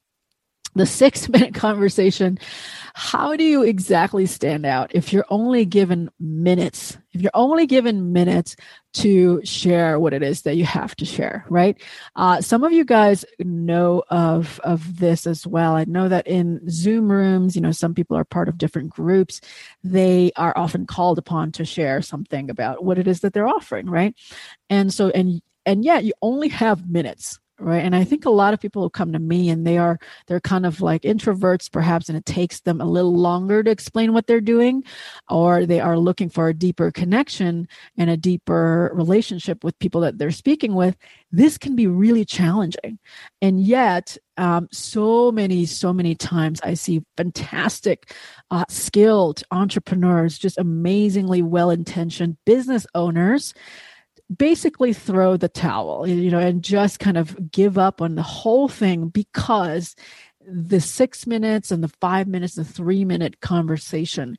the 0.76 0.86
six 0.86 1.28
minute 1.30 1.54
conversation. 1.54 2.38
How 2.94 3.36
do 3.36 3.44
you 3.44 3.64
exactly 3.64 4.26
stand 4.26 4.66
out 4.66 4.92
if 4.94 5.12
you're 5.12 5.26
only 5.30 5.66
given 5.66 6.10
minutes 6.20 6.98
if 7.12 7.22
you're 7.22 7.32
only 7.34 7.66
given 7.66 8.14
minutes 8.14 8.56
to 8.94 9.42
share 9.44 10.00
what 10.00 10.14
it 10.14 10.24
is 10.24 10.44
that 10.44 10.56
you 10.56 10.66
have 10.66 10.96
to 10.98 11.06
share 11.06 11.46
right? 11.50 11.82
Uh, 12.16 12.40
some 12.42 12.64
of 12.64 12.72
you 12.72 12.86
guys 12.86 13.26
know 13.40 14.04
of 14.10 14.60
of 14.64 15.00
this 15.00 15.28
as 15.28 15.46
well. 15.46 15.76
I 15.76 15.86
know 15.86 16.08
that 16.08 16.28
in 16.28 16.62
zoom 16.70 17.12
rooms 17.12 17.56
you 17.56 17.62
know 17.62 17.72
some 17.72 17.94
people 17.94 18.18
are 18.18 18.26
part 18.26 18.48
of 18.48 18.58
different 18.58 18.90
groups. 18.92 19.42
They 19.84 20.32
are 20.38 20.58
often 20.58 20.86
called 20.86 21.18
upon 21.18 21.52
to 21.54 21.66
share 21.66 22.02
something 22.02 22.50
about 22.50 22.84
what 22.84 22.98
it 22.98 23.08
is 23.08 23.22
that 23.22 23.34
they're 23.34 23.48
offering 23.48 23.90
right? 23.90 24.16
And 24.70 24.94
so 24.94 25.10
and 25.10 25.42
and 25.66 25.84
yet 25.84 26.06
you 26.06 26.14
only 26.22 26.48
have 26.50 26.90
minutes 26.90 27.40
right? 27.60 27.84
And 27.84 27.96
i 27.96 28.04
think 28.04 28.26
a 28.26 28.30
lot 28.30 28.54
of 28.54 28.60
people 28.60 28.82
who 28.82 28.90
come 28.90 29.14
to 29.14 29.20
me 29.20 29.50
and 29.50 29.66
they 29.66 29.78
are 29.78 30.00
they're 30.28 30.40
kind 30.40 30.66
of 30.66 30.82
like 30.82 31.04
introverts 31.04 31.72
perhaps 31.72 32.10
and 32.10 32.18
it 32.18 32.26
takes 32.26 32.62
them 32.62 32.82
a 32.82 32.86
little 32.86 33.16
longer 33.16 33.64
to 33.64 33.72
explain 33.72 34.14
what 34.14 34.28
they're 34.28 34.42
doing 34.42 34.84
or 35.30 35.66
they 35.66 35.80
are 35.80 35.98
looking 35.98 36.30
for 36.30 36.50
a 36.50 36.54
deeper 36.54 36.92
connection 36.92 37.68
and 37.98 38.10
a 38.10 38.18
deeper 38.18 38.92
relationship 38.94 39.64
with 39.64 39.80
people 39.80 40.02
that 40.02 40.18
they're 40.18 40.32
speaking 40.32 40.76
with. 40.76 40.98
This 41.32 41.58
can 41.58 41.76
be 41.76 41.88
really 41.88 42.26
challenging. 42.26 43.00
And 43.42 43.62
yet 43.62 44.18
um, 44.38 44.68
so 44.72 45.32
many 45.32 45.66
so 45.66 45.94
many 45.94 46.14
times 46.14 46.60
i 46.62 46.74
see 46.74 47.02
fantastic 47.16 48.14
uh, 48.52 48.66
skilled 48.68 49.44
entrepreneurs 49.52 50.38
just 50.38 50.58
amazingly 50.58 51.42
well 51.42 51.70
intentioned 51.70 52.36
business 52.46 52.86
owners 52.94 53.54
basically 54.36 54.94
throw 54.94 55.38
the 55.38 55.50
towel, 55.50 56.08
you 56.08 56.32
know, 56.32 56.40
and 56.40 56.64
just 56.64 57.00
kind 57.00 57.18
of 57.18 57.52
give 57.52 57.78
up 57.78 58.02
on 58.02 58.16
the 58.16 58.24
whole 58.24 58.68
thing 58.68 59.10
because 59.10 59.96
the 60.48 60.80
six 60.80 61.26
minutes 61.26 61.72
and 61.72 61.84
the 61.84 61.92
five 62.02 62.28
minutes, 62.28 62.56
the 62.56 62.64
three 62.64 63.04
minute 63.04 63.42
conversation 63.42 64.38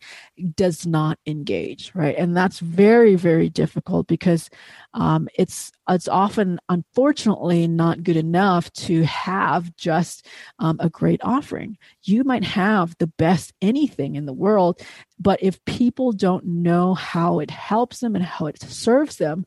does 0.54 0.86
not 0.86 1.18
engage, 1.26 1.90
right? 1.94 2.14
And 2.16 2.36
that's 2.36 2.60
very, 2.60 3.16
very 3.16 3.48
difficult 3.48 4.06
because 4.06 4.48
um, 4.94 5.28
it's 5.34 5.72
it's 5.88 6.08
often, 6.08 6.58
unfortunately, 6.68 7.68
not 7.68 8.02
good 8.02 8.16
enough 8.16 8.72
to 8.72 9.02
have 9.04 9.74
just 9.76 10.26
um, 10.58 10.76
a 10.80 10.90
great 10.90 11.20
offering. 11.22 11.76
You 12.02 12.24
might 12.24 12.44
have 12.44 12.96
the 12.98 13.06
best 13.06 13.52
anything 13.60 14.16
in 14.16 14.26
the 14.26 14.32
world, 14.32 14.80
but 15.18 15.42
if 15.42 15.64
people 15.64 16.12
don't 16.12 16.44
know 16.44 16.94
how 16.94 17.40
it 17.40 17.50
helps 17.50 18.00
them 18.00 18.14
and 18.14 18.24
how 18.24 18.46
it 18.46 18.60
serves 18.60 19.16
them, 19.16 19.46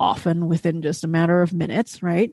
often 0.00 0.48
within 0.48 0.82
just 0.82 1.04
a 1.04 1.08
matter 1.08 1.42
of 1.42 1.52
minutes, 1.52 2.02
right? 2.02 2.32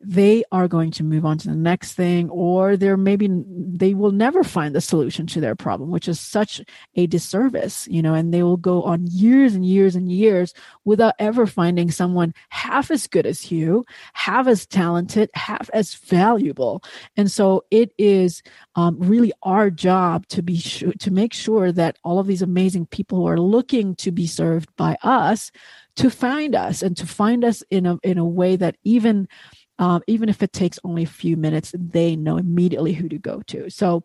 They 0.00 0.44
are 0.52 0.68
going 0.68 0.92
to 0.92 1.02
move 1.02 1.24
on 1.24 1.38
to 1.38 1.48
the 1.48 1.56
next 1.56 1.94
thing, 1.94 2.30
or 2.30 2.76
they're 2.76 2.96
maybe 2.96 3.28
they 3.48 3.94
will 3.94 4.12
never 4.12 4.44
find 4.44 4.72
the 4.72 4.80
solution 4.80 5.26
to 5.26 5.40
their 5.40 5.56
problem, 5.56 5.90
which 5.90 6.06
is 6.06 6.20
such 6.20 6.60
a 6.94 7.08
disservice, 7.08 7.88
you 7.88 8.00
know, 8.00 8.14
and 8.14 8.32
they 8.32 8.44
will 8.44 8.58
go 8.58 8.84
on 8.84 9.08
years 9.08 9.56
and 9.56 9.66
years 9.66 9.96
and 9.96 10.12
years 10.12 10.54
without 10.84 11.14
ever 11.18 11.46
finding 11.46 11.90
someone 11.90 12.32
half 12.50 12.92
as 12.92 13.08
good 13.08 13.26
as 13.26 13.50
you, 13.50 13.84
half 14.12 14.46
as 14.46 14.66
talented, 14.66 15.30
half 15.34 15.68
as 15.74 15.94
valuable. 15.94 16.80
And 17.16 17.28
so 17.28 17.64
it 17.72 17.92
is 17.98 18.40
um, 18.76 19.00
really 19.00 19.32
our 19.42 19.68
job 19.68 20.28
to 20.28 20.42
be 20.42 20.58
sure 20.58 20.92
to 20.92 21.10
make 21.10 21.32
sure 21.32 21.72
that 21.72 21.98
all 22.04 22.20
of 22.20 22.28
these 22.28 22.42
amazing 22.42 22.86
people 22.86 23.18
who 23.18 23.26
are 23.26 23.40
looking 23.40 23.96
to 23.96 24.12
be 24.12 24.28
served 24.28 24.68
by 24.76 24.96
us 25.02 25.50
to 25.98 26.10
find 26.10 26.54
us 26.54 26.82
and 26.82 26.96
to 26.96 27.06
find 27.06 27.44
us 27.44 27.62
in 27.70 27.86
a 27.86 27.98
in 28.02 28.18
a 28.18 28.24
way 28.24 28.56
that 28.56 28.76
even 28.84 29.28
um, 29.78 30.02
even 30.06 30.28
if 30.28 30.42
it 30.42 30.52
takes 30.52 30.78
only 30.84 31.04
a 31.04 31.06
few 31.06 31.36
minutes, 31.36 31.74
they 31.78 32.16
know 32.16 32.36
immediately 32.36 32.92
who 32.92 33.08
to 33.08 33.18
go 33.18 33.42
to. 33.46 33.70
So 33.70 34.04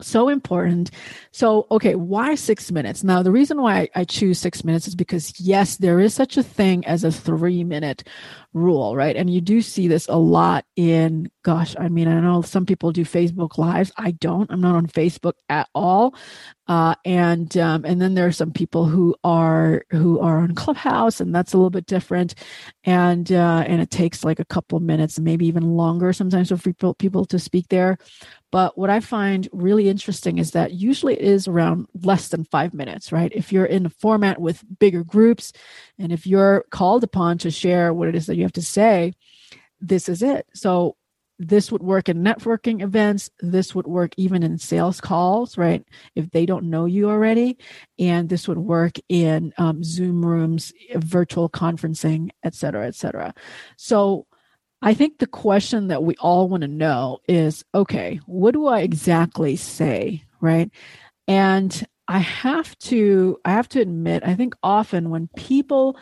so 0.00 0.28
important. 0.28 0.90
So, 1.32 1.66
okay, 1.70 1.94
why 1.94 2.34
six 2.34 2.70
minutes? 2.70 3.02
Now, 3.02 3.22
the 3.22 3.32
reason 3.32 3.62
why 3.62 3.88
I 3.94 4.04
choose 4.04 4.38
six 4.38 4.64
minutes 4.64 4.88
is 4.88 4.94
because, 4.94 5.38
yes, 5.40 5.76
there 5.76 6.00
is 6.00 6.14
such 6.14 6.36
a 6.36 6.42
thing 6.42 6.84
as 6.86 7.04
a 7.04 7.12
three 7.12 7.64
minute 7.64 8.04
rule, 8.52 8.94
right? 8.94 9.16
And 9.16 9.30
you 9.30 9.40
do 9.40 9.62
see 9.62 9.88
this 9.88 10.08
a 10.08 10.16
lot 10.16 10.64
in, 10.76 11.30
gosh, 11.42 11.74
I 11.78 11.88
mean, 11.88 12.08
I 12.08 12.20
know 12.20 12.42
some 12.42 12.66
people 12.66 12.92
do 12.92 13.04
Facebook 13.04 13.58
lives. 13.58 13.92
I 13.96 14.12
don't. 14.12 14.50
I'm 14.50 14.60
not 14.60 14.76
on 14.76 14.86
Facebook 14.86 15.34
at 15.48 15.68
all. 15.74 16.14
Uh, 16.68 16.94
and 17.04 17.56
um, 17.58 17.84
and 17.84 18.00
then 18.00 18.14
there 18.14 18.26
are 18.26 18.32
some 18.32 18.52
people 18.52 18.86
who 18.86 19.14
are 19.24 19.84
who 19.90 20.18
are 20.20 20.38
on 20.38 20.54
Clubhouse, 20.54 21.20
and 21.20 21.34
that's 21.34 21.52
a 21.52 21.56
little 21.56 21.70
bit 21.70 21.86
different. 21.86 22.34
And 22.84 23.30
uh, 23.30 23.64
and 23.66 23.80
it 23.80 23.90
takes 23.90 24.24
like 24.24 24.40
a 24.40 24.44
couple 24.44 24.80
minutes, 24.80 25.18
maybe 25.18 25.46
even 25.46 25.76
longer 25.76 26.12
sometimes 26.12 26.48
for 26.48 26.56
people 26.56 26.94
people 26.94 27.24
to 27.26 27.38
speak 27.38 27.68
there. 27.68 27.98
But 28.50 28.78
what 28.78 28.90
I 28.90 29.00
find 29.00 29.48
really 29.52 29.88
interesting 29.88 30.38
is 30.38 30.52
that 30.52 30.72
usually 30.72 31.14
it 31.14 31.22
is 31.22 31.48
around 31.48 31.88
less 32.02 32.28
than 32.28 32.44
five 32.44 32.74
minutes, 32.74 33.12
right? 33.12 33.32
If 33.34 33.52
you're 33.52 33.66
in 33.66 33.86
a 33.86 33.90
format 33.90 34.40
with 34.40 34.64
bigger 34.78 35.04
groups, 35.04 35.52
and 35.98 36.12
if 36.12 36.26
you're 36.26 36.64
called 36.70 37.04
upon 37.04 37.38
to 37.38 37.50
share 37.50 37.92
what 37.92 38.08
it 38.08 38.14
is 38.14 38.26
that 38.26 38.36
you 38.36 38.42
have 38.42 38.52
to 38.52 38.62
say, 38.62 39.12
this 39.80 40.08
is 40.08 40.22
it. 40.22 40.46
So 40.54 40.96
this 41.38 41.70
would 41.70 41.82
work 41.82 42.08
in 42.08 42.22
networking 42.22 42.82
events. 42.82 43.30
This 43.40 43.74
would 43.74 43.86
work 43.86 44.12
even 44.16 44.42
in 44.42 44.58
sales 44.58 45.00
calls, 45.00 45.58
right? 45.58 45.84
If 46.14 46.30
they 46.30 46.46
don't 46.46 46.70
know 46.70 46.86
you 46.86 47.10
already. 47.10 47.58
And 47.98 48.28
this 48.28 48.48
would 48.48 48.58
work 48.58 48.96
in 49.08 49.52
um, 49.58 49.84
Zoom 49.84 50.24
rooms, 50.24 50.72
virtual 50.94 51.48
conferencing, 51.50 52.30
et 52.42 52.54
cetera, 52.54 52.86
et 52.86 52.94
cetera. 52.94 53.34
So 53.76 54.26
I 54.82 54.94
think 54.94 55.18
the 55.18 55.26
question 55.26 55.88
that 55.88 56.02
we 56.02 56.14
all 56.16 56.48
want 56.48 56.62
to 56.62 56.68
know 56.68 57.18
is 57.28 57.64
okay, 57.74 58.20
what 58.26 58.52
do 58.52 58.66
I 58.66 58.80
exactly 58.80 59.56
say, 59.56 60.22
right? 60.40 60.70
And 61.28 61.86
I 62.08 62.18
have 62.18 62.78
to 62.78 63.38
I 63.44 63.50
have 63.50 63.68
to 63.70 63.80
admit, 63.80 64.22
I 64.24 64.34
think 64.34 64.54
often 64.62 65.10
when 65.10 65.28
people 65.36 65.98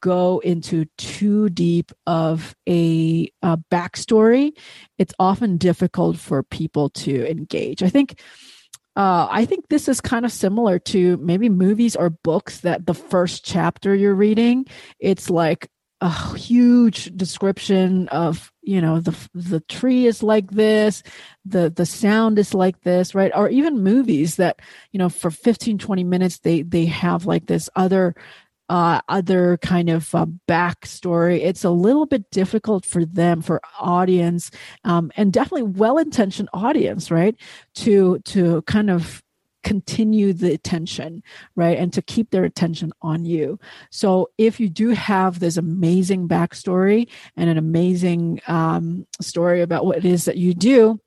go 0.00 0.38
into 0.40 0.86
too 0.96 1.48
deep 1.50 1.92
of 2.06 2.54
a, 2.68 3.30
a 3.42 3.58
backstory, 3.70 4.52
it's 4.98 5.14
often 5.18 5.56
difficult 5.56 6.16
for 6.16 6.42
people 6.42 6.90
to 6.90 7.30
engage. 7.30 7.82
I 7.82 7.88
think 7.88 8.20
uh, 8.96 9.26
I 9.28 9.44
think 9.44 9.68
this 9.68 9.88
is 9.88 10.00
kind 10.00 10.24
of 10.24 10.30
similar 10.30 10.78
to 10.78 11.16
maybe 11.16 11.48
movies 11.48 11.96
or 11.96 12.10
books 12.10 12.60
that 12.60 12.86
the 12.86 12.94
first 12.94 13.44
chapter 13.44 13.92
you're 13.92 14.14
reading, 14.14 14.66
it's 15.00 15.28
like 15.28 15.68
a 16.00 16.36
huge 16.36 17.16
description 17.16 18.08
of 18.08 18.52
you 18.62 18.80
know 18.80 19.00
the 19.00 19.16
the 19.32 19.60
tree 19.60 20.06
is 20.06 20.22
like 20.22 20.50
this 20.50 21.02
the 21.46 21.70
the 21.70 21.86
sound 21.86 22.38
is 22.38 22.52
like 22.52 22.78
this 22.82 23.14
right 23.14 23.32
or 23.34 23.48
even 23.48 23.82
movies 23.82 24.36
that 24.36 24.60
you 24.92 24.98
know 24.98 25.08
for 25.08 25.30
15 25.30 25.78
20 25.78 26.04
minutes 26.04 26.40
they 26.40 26.60
they 26.60 26.84
have 26.84 27.24
like 27.24 27.46
this 27.46 27.70
other 27.74 28.14
uh, 28.68 29.00
other 29.08 29.58
kind 29.58 29.90
of 29.90 30.14
uh, 30.14 30.26
backstory. 30.48 31.40
It's 31.40 31.64
a 31.64 31.70
little 31.70 32.06
bit 32.06 32.30
difficult 32.30 32.84
for 32.84 33.04
them, 33.04 33.42
for 33.42 33.60
audience, 33.78 34.50
um, 34.84 35.12
and 35.16 35.32
definitely 35.32 35.64
well-intentioned 35.64 36.48
audience, 36.52 37.10
right? 37.10 37.36
To 37.76 38.18
to 38.20 38.62
kind 38.62 38.90
of 38.90 39.22
continue 39.64 40.32
the 40.32 40.52
attention, 40.52 41.22
right? 41.56 41.78
And 41.78 41.92
to 41.94 42.02
keep 42.02 42.30
their 42.30 42.44
attention 42.44 42.92
on 43.02 43.24
you. 43.24 43.58
So 43.90 44.30
if 44.38 44.60
you 44.60 44.68
do 44.68 44.90
have 44.90 45.40
this 45.40 45.56
amazing 45.56 46.28
backstory 46.28 47.08
and 47.36 47.50
an 47.50 47.58
amazing 47.58 48.40
um, 48.46 49.06
story 49.20 49.62
about 49.62 49.86
what 49.86 49.96
it 49.96 50.04
is 50.04 50.26
that 50.26 50.36
you 50.36 50.54
do, 50.54 51.00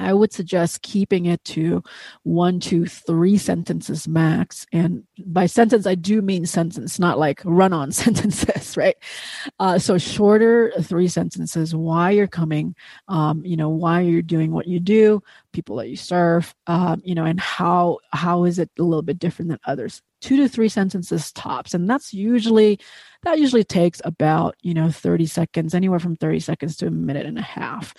I 0.00 0.12
would 0.12 0.32
suggest 0.32 0.82
keeping 0.82 1.26
it 1.26 1.42
to 1.44 1.82
one, 2.22 2.60
two, 2.60 2.86
three 2.86 3.38
sentences 3.38 4.08
max. 4.08 4.66
And 4.72 5.04
by 5.26 5.46
sentence, 5.46 5.86
I 5.86 5.94
do 5.94 6.22
mean 6.22 6.46
sentence, 6.46 6.98
not 6.98 7.18
like 7.18 7.40
run 7.44 7.72
on 7.72 7.92
sentences, 7.92 8.76
right? 8.76 8.96
Uh, 9.58 9.78
so 9.78 9.98
shorter 9.98 10.72
three 10.82 11.08
sentences, 11.08 11.74
why 11.74 12.10
you're 12.10 12.26
coming, 12.26 12.74
um, 13.08 13.44
you 13.44 13.56
know, 13.56 13.68
why 13.68 14.00
you're 14.00 14.22
doing 14.22 14.52
what 14.52 14.66
you 14.66 14.80
do, 14.80 15.22
people 15.52 15.76
that 15.76 15.88
you 15.88 15.96
serve, 15.96 16.54
um, 16.66 17.00
you 17.04 17.14
know, 17.14 17.24
and 17.24 17.40
how, 17.40 17.98
how 18.12 18.44
is 18.44 18.58
it 18.58 18.70
a 18.78 18.82
little 18.82 19.02
bit 19.02 19.18
different 19.18 19.50
than 19.50 19.60
others? 19.64 20.02
Two 20.20 20.36
to 20.36 20.48
three 20.48 20.68
sentences 20.68 21.32
tops. 21.32 21.74
And 21.74 21.88
that's 21.88 22.12
usually 22.12 22.78
that 23.22 23.38
usually 23.38 23.64
takes 23.64 24.00
about 24.04 24.56
you 24.62 24.72
know 24.72 24.90
30 24.90 25.26
seconds 25.26 25.74
anywhere 25.74 25.98
from 25.98 26.16
30 26.16 26.40
seconds 26.40 26.76
to 26.76 26.86
a 26.86 26.90
minute 26.90 27.26
and 27.26 27.38
a 27.38 27.42
half 27.42 27.94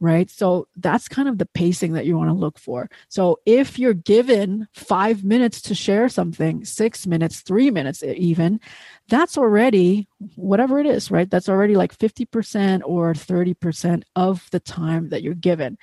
right? 0.00 0.28
So 0.30 0.68
that's 0.76 1.08
kind 1.08 1.28
of 1.28 1.38
the 1.38 1.46
pacing 1.46 1.92
that 1.94 2.04
you 2.04 2.18
want 2.18 2.28
to 2.28 2.34
look 2.34 2.58
for. 2.58 2.90
So 3.08 3.40
if 3.46 3.78
you're 3.78 3.94
given 3.94 4.68
five 4.74 5.24
minutes 5.24 5.62
to 5.62 5.74
share 5.74 6.08
something 6.08 6.64
six 6.64 7.06
minutes 7.06 7.40
three 7.40 7.70
minutes 7.70 8.02
even 8.02 8.60
that's 9.08 9.38
already 9.38 10.08
whatever 10.34 10.78
it 10.78 10.86
is 10.86 11.10
right? 11.10 11.30
That's 11.30 11.48
already 11.48 11.76
like 11.76 11.96
50% 11.96 12.82
or 12.84 13.12
30% 13.14 14.02
of 14.14 14.48
the 14.50 14.60
time 14.60 15.08
that 15.10 15.22
you're 15.22 15.34
given. 15.34 15.78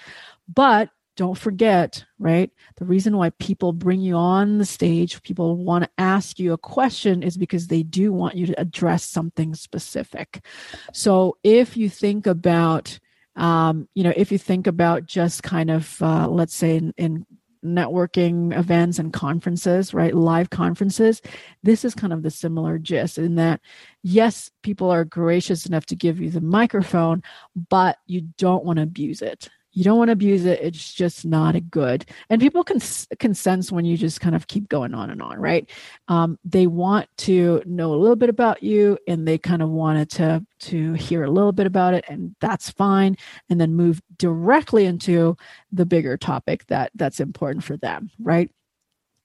But 0.53 0.89
don't 1.15 1.37
forget, 1.37 2.03
right? 2.17 2.51
The 2.77 2.85
reason 2.85 3.17
why 3.17 3.29
people 3.31 3.73
bring 3.73 4.01
you 4.01 4.15
on 4.15 4.57
the 4.57 4.65
stage, 4.65 5.21
people 5.23 5.57
want 5.57 5.83
to 5.83 5.89
ask 5.97 6.39
you 6.39 6.53
a 6.53 6.57
question 6.57 7.23
is 7.23 7.37
because 7.37 7.67
they 7.67 7.83
do 7.83 8.11
want 8.11 8.35
you 8.35 8.47
to 8.47 8.59
address 8.59 9.03
something 9.03 9.53
specific. 9.53 10.43
So 10.91 11.37
if 11.43 11.77
you 11.77 11.89
think 11.89 12.25
about, 12.25 12.99
um, 13.35 13.87
you 13.93 14.03
know, 14.03 14.13
if 14.15 14.31
you 14.31 14.37
think 14.37 14.67
about 14.67 15.05
just 15.05 15.43
kind 15.43 15.69
of, 15.69 16.01
uh, 16.01 16.27
let's 16.27 16.55
say 16.55 16.77
in, 16.77 16.93
in 16.97 17.25
networking 17.63 18.57
events 18.57 18.99
and 18.99 19.13
conferences, 19.13 19.93
right? 19.93 20.13
Live 20.13 20.49
conferences. 20.49 21.21
This 21.61 21.85
is 21.85 21.95
kind 21.95 22.11
of 22.11 22.23
the 22.23 22.31
similar 22.31 22.77
gist 22.77 23.17
in 23.17 23.35
that, 23.35 23.61
yes, 24.01 24.51
people 24.63 24.91
are 24.91 25.05
gracious 25.05 25.65
enough 25.65 25.85
to 25.87 25.95
give 25.95 26.19
you 26.19 26.29
the 26.29 26.41
microphone, 26.41 27.23
but 27.69 27.99
you 28.05 28.21
don't 28.37 28.65
want 28.65 28.77
to 28.77 28.83
abuse 28.83 29.21
it 29.21 29.49
you 29.73 29.83
don't 29.83 29.97
want 29.97 30.07
to 30.07 30.13
abuse 30.13 30.45
it 30.45 30.59
it's 30.61 30.93
just 30.93 31.25
not 31.25 31.55
a 31.55 31.61
good 31.61 32.05
and 32.29 32.41
people 32.41 32.63
can 32.63 32.79
can 33.19 33.33
sense 33.33 33.71
when 33.71 33.85
you 33.85 33.97
just 33.97 34.21
kind 34.21 34.35
of 34.35 34.47
keep 34.47 34.69
going 34.69 34.93
on 34.93 35.09
and 35.09 35.21
on 35.21 35.33
right? 35.43 35.69
Um, 36.07 36.39
they 36.45 36.67
want 36.67 37.09
to 37.17 37.61
know 37.65 37.93
a 37.93 37.97
little 37.97 38.15
bit 38.15 38.29
about 38.29 38.63
you 38.63 38.97
and 39.07 39.27
they 39.27 39.37
kind 39.37 39.61
of 39.61 39.69
wanted 39.69 40.09
to 40.11 40.45
to 40.59 40.93
hear 40.93 41.23
a 41.23 41.29
little 41.29 41.51
bit 41.51 41.67
about 41.67 41.93
it 41.93 42.05
and 42.07 42.35
that's 42.39 42.69
fine 42.69 43.17
and 43.49 43.59
then 43.59 43.75
move 43.75 44.01
directly 44.17 44.85
into 44.85 45.35
the 45.71 45.85
bigger 45.85 46.17
topic 46.17 46.65
that 46.67 46.91
that's 46.95 47.19
important 47.19 47.63
for 47.63 47.77
them 47.77 48.09
right 48.19 48.49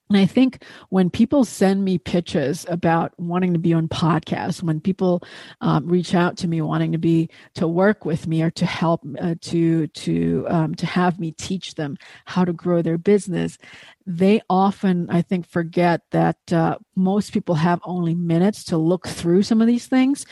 and 0.08 0.16
I 0.16 0.26
think 0.26 0.64
when 0.88 1.10
people 1.10 1.44
send 1.44 1.84
me 1.84 1.98
pitches 1.98 2.64
about 2.68 3.12
wanting 3.18 3.52
to 3.52 3.58
be 3.58 3.74
on 3.74 3.88
podcasts, 3.88 4.62
when 4.62 4.80
people 4.80 5.22
um, 5.60 5.86
reach 5.86 6.14
out 6.14 6.38
to 6.38 6.48
me 6.48 6.62
wanting 6.62 6.92
to 6.92 6.98
be 6.98 7.28
to 7.54 7.68
work 7.68 8.04
with 8.04 8.26
me 8.26 8.42
or 8.42 8.50
to 8.52 8.64
help 8.64 9.04
uh, 9.20 9.34
to 9.42 9.86
to 9.86 10.46
um, 10.48 10.74
to 10.76 10.86
have 10.86 11.20
me 11.20 11.32
teach 11.32 11.74
them 11.74 11.98
how 12.24 12.44
to 12.44 12.52
grow 12.52 12.80
their 12.80 12.98
business, 12.98 13.58
they 14.06 14.40
often 14.48 15.10
I 15.10 15.20
think 15.20 15.46
forget 15.46 16.00
that 16.12 16.52
uh, 16.52 16.78
most 16.96 17.32
people 17.32 17.56
have 17.56 17.80
only 17.84 18.14
minutes 18.14 18.64
to 18.64 18.78
look 18.78 19.06
through 19.06 19.42
some 19.42 19.60
of 19.60 19.66
these 19.66 19.86
things, 19.86 20.24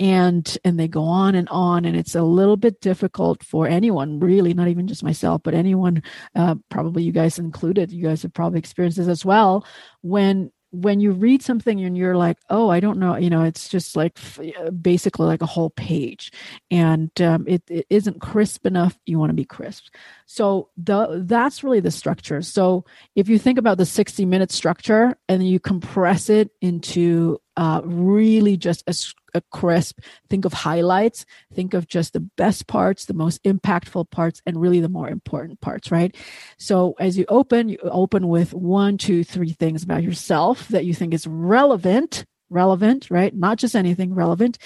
and 0.00 0.56
and 0.64 0.80
they 0.80 0.88
go 0.88 1.04
on 1.04 1.34
and 1.34 1.48
on 1.50 1.84
and 1.84 1.94
it's 1.94 2.14
a 2.14 2.22
little 2.22 2.56
bit 2.56 2.80
difficult 2.80 3.44
for 3.44 3.68
anyone 3.68 4.18
really 4.18 4.54
not 4.54 4.66
even 4.66 4.88
just 4.88 5.04
myself 5.04 5.42
but 5.44 5.54
anyone 5.54 6.02
uh, 6.34 6.54
probably 6.70 7.02
you 7.02 7.12
guys 7.12 7.38
included 7.38 7.92
you 7.92 8.02
guys 8.02 8.22
have 8.22 8.32
probably 8.32 8.58
experienced 8.58 8.96
this 8.96 9.06
as 9.06 9.24
well 9.24 9.64
when 10.00 10.50
when 10.72 11.00
you 11.00 11.10
read 11.12 11.42
something 11.42 11.80
and 11.80 11.96
you're 11.96 12.16
like, 12.16 12.38
oh, 12.48 12.68
I 12.68 12.78
don't 12.78 12.98
know, 12.98 13.16
you 13.16 13.28
know, 13.28 13.42
it's 13.42 13.68
just 13.68 13.96
like 13.96 14.18
uh, 14.38 14.70
basically 14.70 15.26
like 15.26 15.42
a 15.42 15.46
whole 15.46 15.70
page, 15.70 16.32
and 16.70 17.10
um, 17.20 17.44
it, 17.48 17.62
it 17.68 17.86
isn't 17.90 18.20
crisp 18.20 18.66
enough. 18.66 18.96
You 19.04 19.18
want 19.18 19.30
to 19.30 19.34
be 19.34 19.44
crisp, 19.44 19.92
so 20.26 20.68
the 20.76 21.22
that's 21.26 21.64
really 21.64 21.80
the 21.80 21.90
structure. 21.90 22.40
So 22.42 22.84
if 23.16 23.28
you 23.28 23.38
think 23.38 23.58
about 23.58 23.78
the 23.78 23.86
60 23.86 24.24
minute 24.24 24.52
structure 24.52 25.16
and 25.28 25.46
you 25.46 25.58
compress 25.58 26.30
it 26.30 26.50
into 26.60 27.40
uh, 27.60 27.82
really 27.84 28.56
just 28.56 28.82
a, 28.86 29.36
a 29.36 29.42
crisp, 29.52 30.00
think 30.30 30.46
of 30.46 30.52
highlights, 30.54 31.26
think 31.52 31.74
of 31.74 31.86
just 31.86 32.14
the 32.14 32.20
best 32.20 32.66
parts, 32.66 33.04
the 33.04 33.12
most 33.12 33.44
impactful 33.44 34.10
parts, 34.10 34.40
and 34.46 34.58
really 34.58 34.80
the 34.80 34.88
more 34.88 35.10
important 35.10 35.60
parts, 35.60 35.90
right? 35.90 36.16
So 36.56 36.94
as 36.98 37.18
you 37.18 37.26
open, 37.28 37.68
you 37.68 37.76
open 37.82 38.28
with 38.28 38.54
one, 38.54 38.96
two, 38.96 39.24
three 39.24 39.52
things 39.52 39.82
about 39.82 40.02
yourself 40.02 40.68
that 40.68 40.86
you 40.86 40.94
think 40.94 41.12
is 41.12 41.26
relevant 41.26 42.24
relevant, 42.50 43.10
right? 43.10 43.34
Not 43.34 43.58
just 43.58 43.74
anything 43.74 44.14
relevant. 44.14 44.58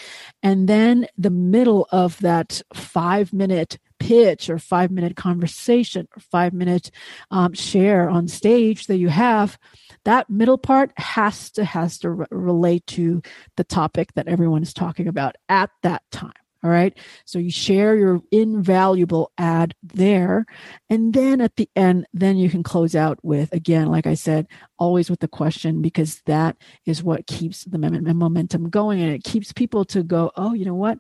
And 0.43 0.69
then 0.69 1.07
the 1.17 1.31
middle 1.31 1.87
of 1.93 2.19
that 2.21 2.63
five 2.73 3.33
minute 3.33 3.79
pitch 3.99 4.51
or 4.51 4.59
five 4.59 4.91
minute 4.91 5.17
conversation 5.17 6.09
or 6.17 6.21
five 6.21 6.53
minute 6.53 6.91
um, 7.31 7.53
share 7.53 8.11
on 8.11 8.29
stage 8.29 8.87
that 8.87 8.97
you 8.99 9.09
have 9.09 9.59
that 10.05 10.29
middle 10.29 10.59
part 10.59 10.93
has 10.99 11.51
to 11.53 11.65
has 11.65 11.99
to 11.99 12.11
re- 12.11 12.27
relate 12.31 12.87
to 12.87 13.23
the 13.57 13.65
topic 13.65 14.13
that 14.15 14.29
everyone 14.29 14.63
is 14.63 14.75
talking 14.75 15.09
about 15.09 15.37
at 15.49 15.71
that 15.83 16.03
time 16.11 16.33
All 16.65 16.71
right. 16.71 16.99
So 17.27 17.39
you 17.39 17.51
share 17.51 17.95
your 17.95 18.23
invaluable 18.33 19.31
ad 19.37 19.75
there. 19.83 20.47
And 20.89 21.13
then 21.13 21.43
at 21.43 21.57
the 21.57 21.69
end, 21.77 22.07
then 22.15 22.39
you 22.39 22.49
can 22.49 22.63
close 22.63 22.97
out 22.97 23.19
with, 23.23 23.53
again, 23.53 23.89
like 23.89 24.07
I 24.07 24.15
said, 24.15 24.47
always 24.79 25.11
with 25.11 25.21
the 25.21 25.29
question, 25.29 25.83
because 25.83 26.23
that 26.25 26.57
is 26.87 27.03
what 27.03 27.27
keeps 27.27 27.65
the 27.65 27.77
momentum 27.79 28.71
going. 28.71 29.03
And 29.03 29.13
it 29.13 29.25
keeps 29.25 29.53
people 29.53 29.85
to 29.85 30.03
go, 30.03 30.33
oh, 30.37 30.55
you 30.55 30.65
know 30.65 30.75
what? 30.75 30.99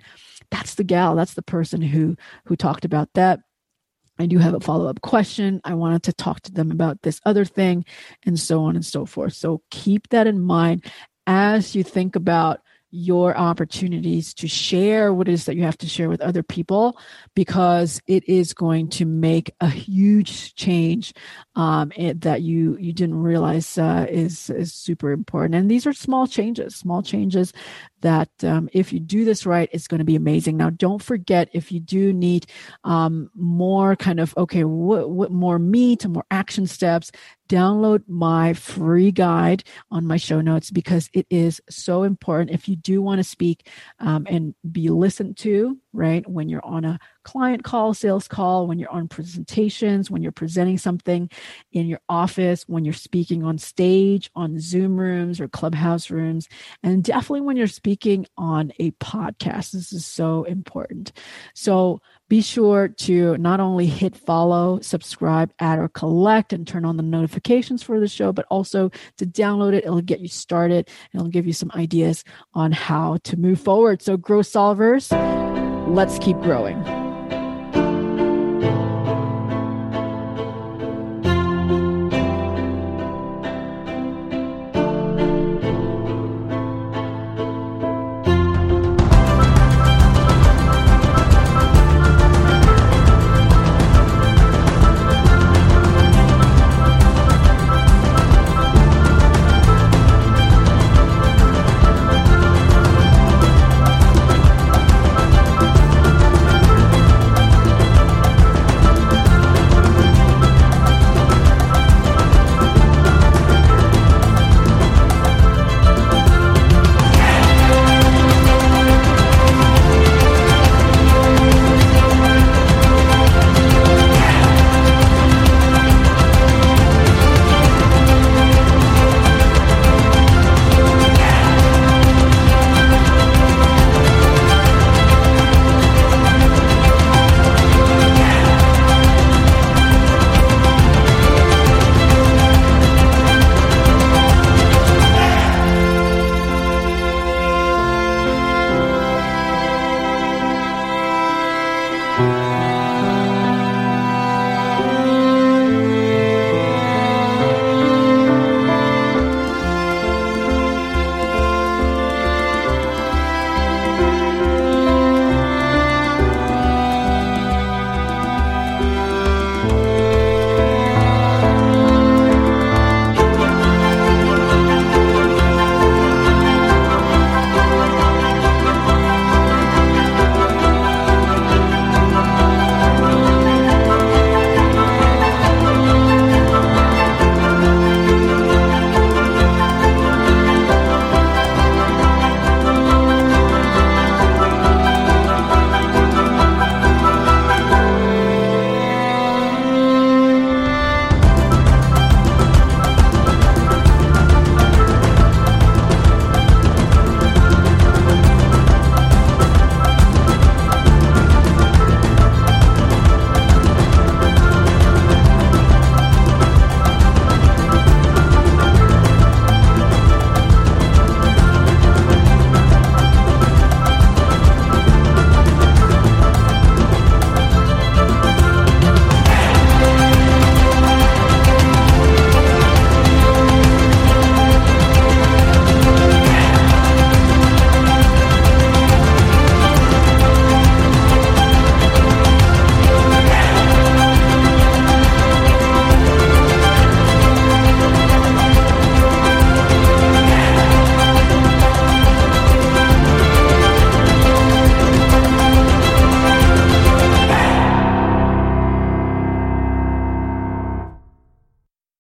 That's 0.50 0.74
the 0.74 0.84
gal. 0.84 1.16
That's 1.16 1.32
the 1.32 1.40
person 1.40 1.80
who, 1.80 2.16
who 2.44 2.56
talked 2.56 2.84
about 2.84 3.08
that. 3.14 3.40
I 4.18 4.26
do 4.26 4.36
have 4.36 4.52
a 4.52 4.60
follow 4.60 4.86
up 4.86 5.00
question. 5.00 5.62
I 5.64 5.74
wanted 5.74 6.02
to 6.02 6.12
talk 6.12 6.42
to 6.42 6.52
them 6.52 6.70
about 6.70 7.00
this 7.00 7.22
other 7.24 7.46
thing, 7.46 7.86
and 8.26 8.38
so 8.38 8.64
on 8.64 8.76
and 8.76 8.84
so 8.84 9.06
forth. 9.06 9.32
So 9.32 9.62
keep 9.70 10.10
that 10.10 10.26
in 10.26 10.40
mind 10.40 10.84
as 11.26 11.74
you 11.74 11.82
think 11.82 12.16
about 12.16 12.60
your 12.96 13.36
opportunities 13.36 14.32
to 14.32 14.46
share 14.46 15.12
what 15.12 15.28
it 15.28 15.32
is 15.32 15.46
that 15.46 15.56
you 15.56 15.64
have 15.64 15.76
to 15.76 15.88
share 15.88 16.08
with 16.08 16.20
other 16.20 16.44
people 16.44 16.96
because 17.34 18.00
it 18.06 18.22
is 18.28 18.54
going 18.54 18.88
to 18.88 19.04
make 19.04 19.52
a 19.60 19.68
huge 19.68 20.54
change 20.54 21.12
um, 21.56 21.90
that 22.14 22.42
you 22.42 22.76
you 22.78 22.92
didn't 22.92 23.20
realize 23.20 23.76
uh, 23.78 24.06
is 24.08 24.48
is 24.48 24.72
super 24.72 25.10
important 25.10 25.56
and 25.56 25.68
these 25.68 25.88
are 25.88 25.92
small 25.92 26.28
changes 26.28 26.76
small 26.76 27.02
changes 27.02 27.52
that 28.04 28.28
um, 28.44 28.68
if 28.74 28.92
you 28.92 29.00
do 29.00 29.24
this 29.24 29.46
right, 29.46 29.70
it's 29.72 29.88
going 29.88 29.98
to 29.98 30.04
be 30.04 30.14
amazing. 30.14 30.58
Now, 30.58 30.68
don't 30.68 31.02
forget 31.02 31.48
if 31.54 31.72
you 31.72 31.80
do 31.80 32.12
need 32.12 32.46
um, 32.84 33.30
more 33.34 33.96
kind 33.96 34.20
of, 34.20 34.34
okay, 34.36 34.62
what, 34.62 35.10
what 35.10 35.32
more 35.32 35.58
meat 35.58 36.04
and 36.04 36.12
more 36.12 36.26
action 36.30 36.66
steps, 36.66 37.10
download 37.48 38.02
my 38.08 38.54
free 38.54 39.10
guide 39.12 39.64
on 39.90 40.06
my 40.06 40.16
show 40.16 40.40
notes 40.40 40.70
because 40.70 41.10
it 41.12 41.26
is 41.30 41.60
so 41.68 42.02
important. 42.02 42.50
If 42.50 42.68
you 42.68 42.76
do 42.76 43.02
want 43.02 43.18
to 43.18 43.24
speak 43.24 43.68
um, 44.00 44.26
and 44.28 44.54
be 44.70 44.88
listened 44.88 45.36
to, 45.38 45.78
right, 45.92 46.28
when 46.28 46.48
you're 46.48 46.64
on 46.64 46.84
a 46.84 46.98
client 47.24 47.64
call, 47.64 47.94
sales 47.94 48.28
call, 48.28 48.66
when 48.66 48.78
you're 48.78 48.90
on 48.90 49.08
presentations, 49.08 50.10
when 50.10 50.22
you're 50.22 50.32
presenting 50.32 50.78
something 50.78 51.30
in 51.72 51.86
your 51.86 52.00
office, 52.08 52.64
when 52.66 52.84
you're 52.84 52.94
speaking 52.94 53.44
on 53.44 53.58
stage, 53.58 54.30
on 54.34 54.58
Zoom 54.58 54.98
rooms 54.98 55.40
or 55.40 55.48
Clubhouse 55.48 56.10
rooms, 56.10 56.48
and 56.82 57.04
definitely 57.04 57.42
when 57.42 57.56
you're 57.56 57.66
speaking 57.66 58.26
on 58.36 58.72
a 58.78 58.90
podcast. 58.92 59.72
This 59.72 59.92
is 59.92 60.06
so 60.06 60.44
important. 60.44 61.12
So 61.54 62.00
be 62.34 62.42
sure 62.42 62.88
to 62.88 63.36
not 63.36 63.60
only 63.60 63.86
hit 63.86 64.16
follow, 64.16 64.80
subscribe, 64.80 65.52
add, 65.60 65.78
or 65.78 65.88
collect 65.88 66.52
and 66.52 66.66
turn 66.66 66.84
on 66.84 66.96
the 66.96 67.02
notifications 67.02 67.80
for 67.80 68.00
the 68.00 68.08
show, 68.08 68.32
but 68.32 68.44
also 68.50 68.90
to 69.16 69.24
download 69.24 69.72
it. 69.72 69.84
It'll 69.84 70.00
get 70.00 70.18
you 70.18 70.26
started 70.26 70.90
and 71.12 71.20
it'll 71.20 71.30
give 71.30 71.46
you 71.46 71.52
some 71.52 71.70
ideas 71.76 72.24
on 72.52 72.72
how 72.72 73.18
to 73.22 73.36
move 73.36 73.60
forward. 73.60 74.02
So, 74.02 74.16
growth 74.16 74.50
solvers, 74.50 75.12
let's 75.94 76.18
keep 76.18 76.36
growing. 76.38 77.03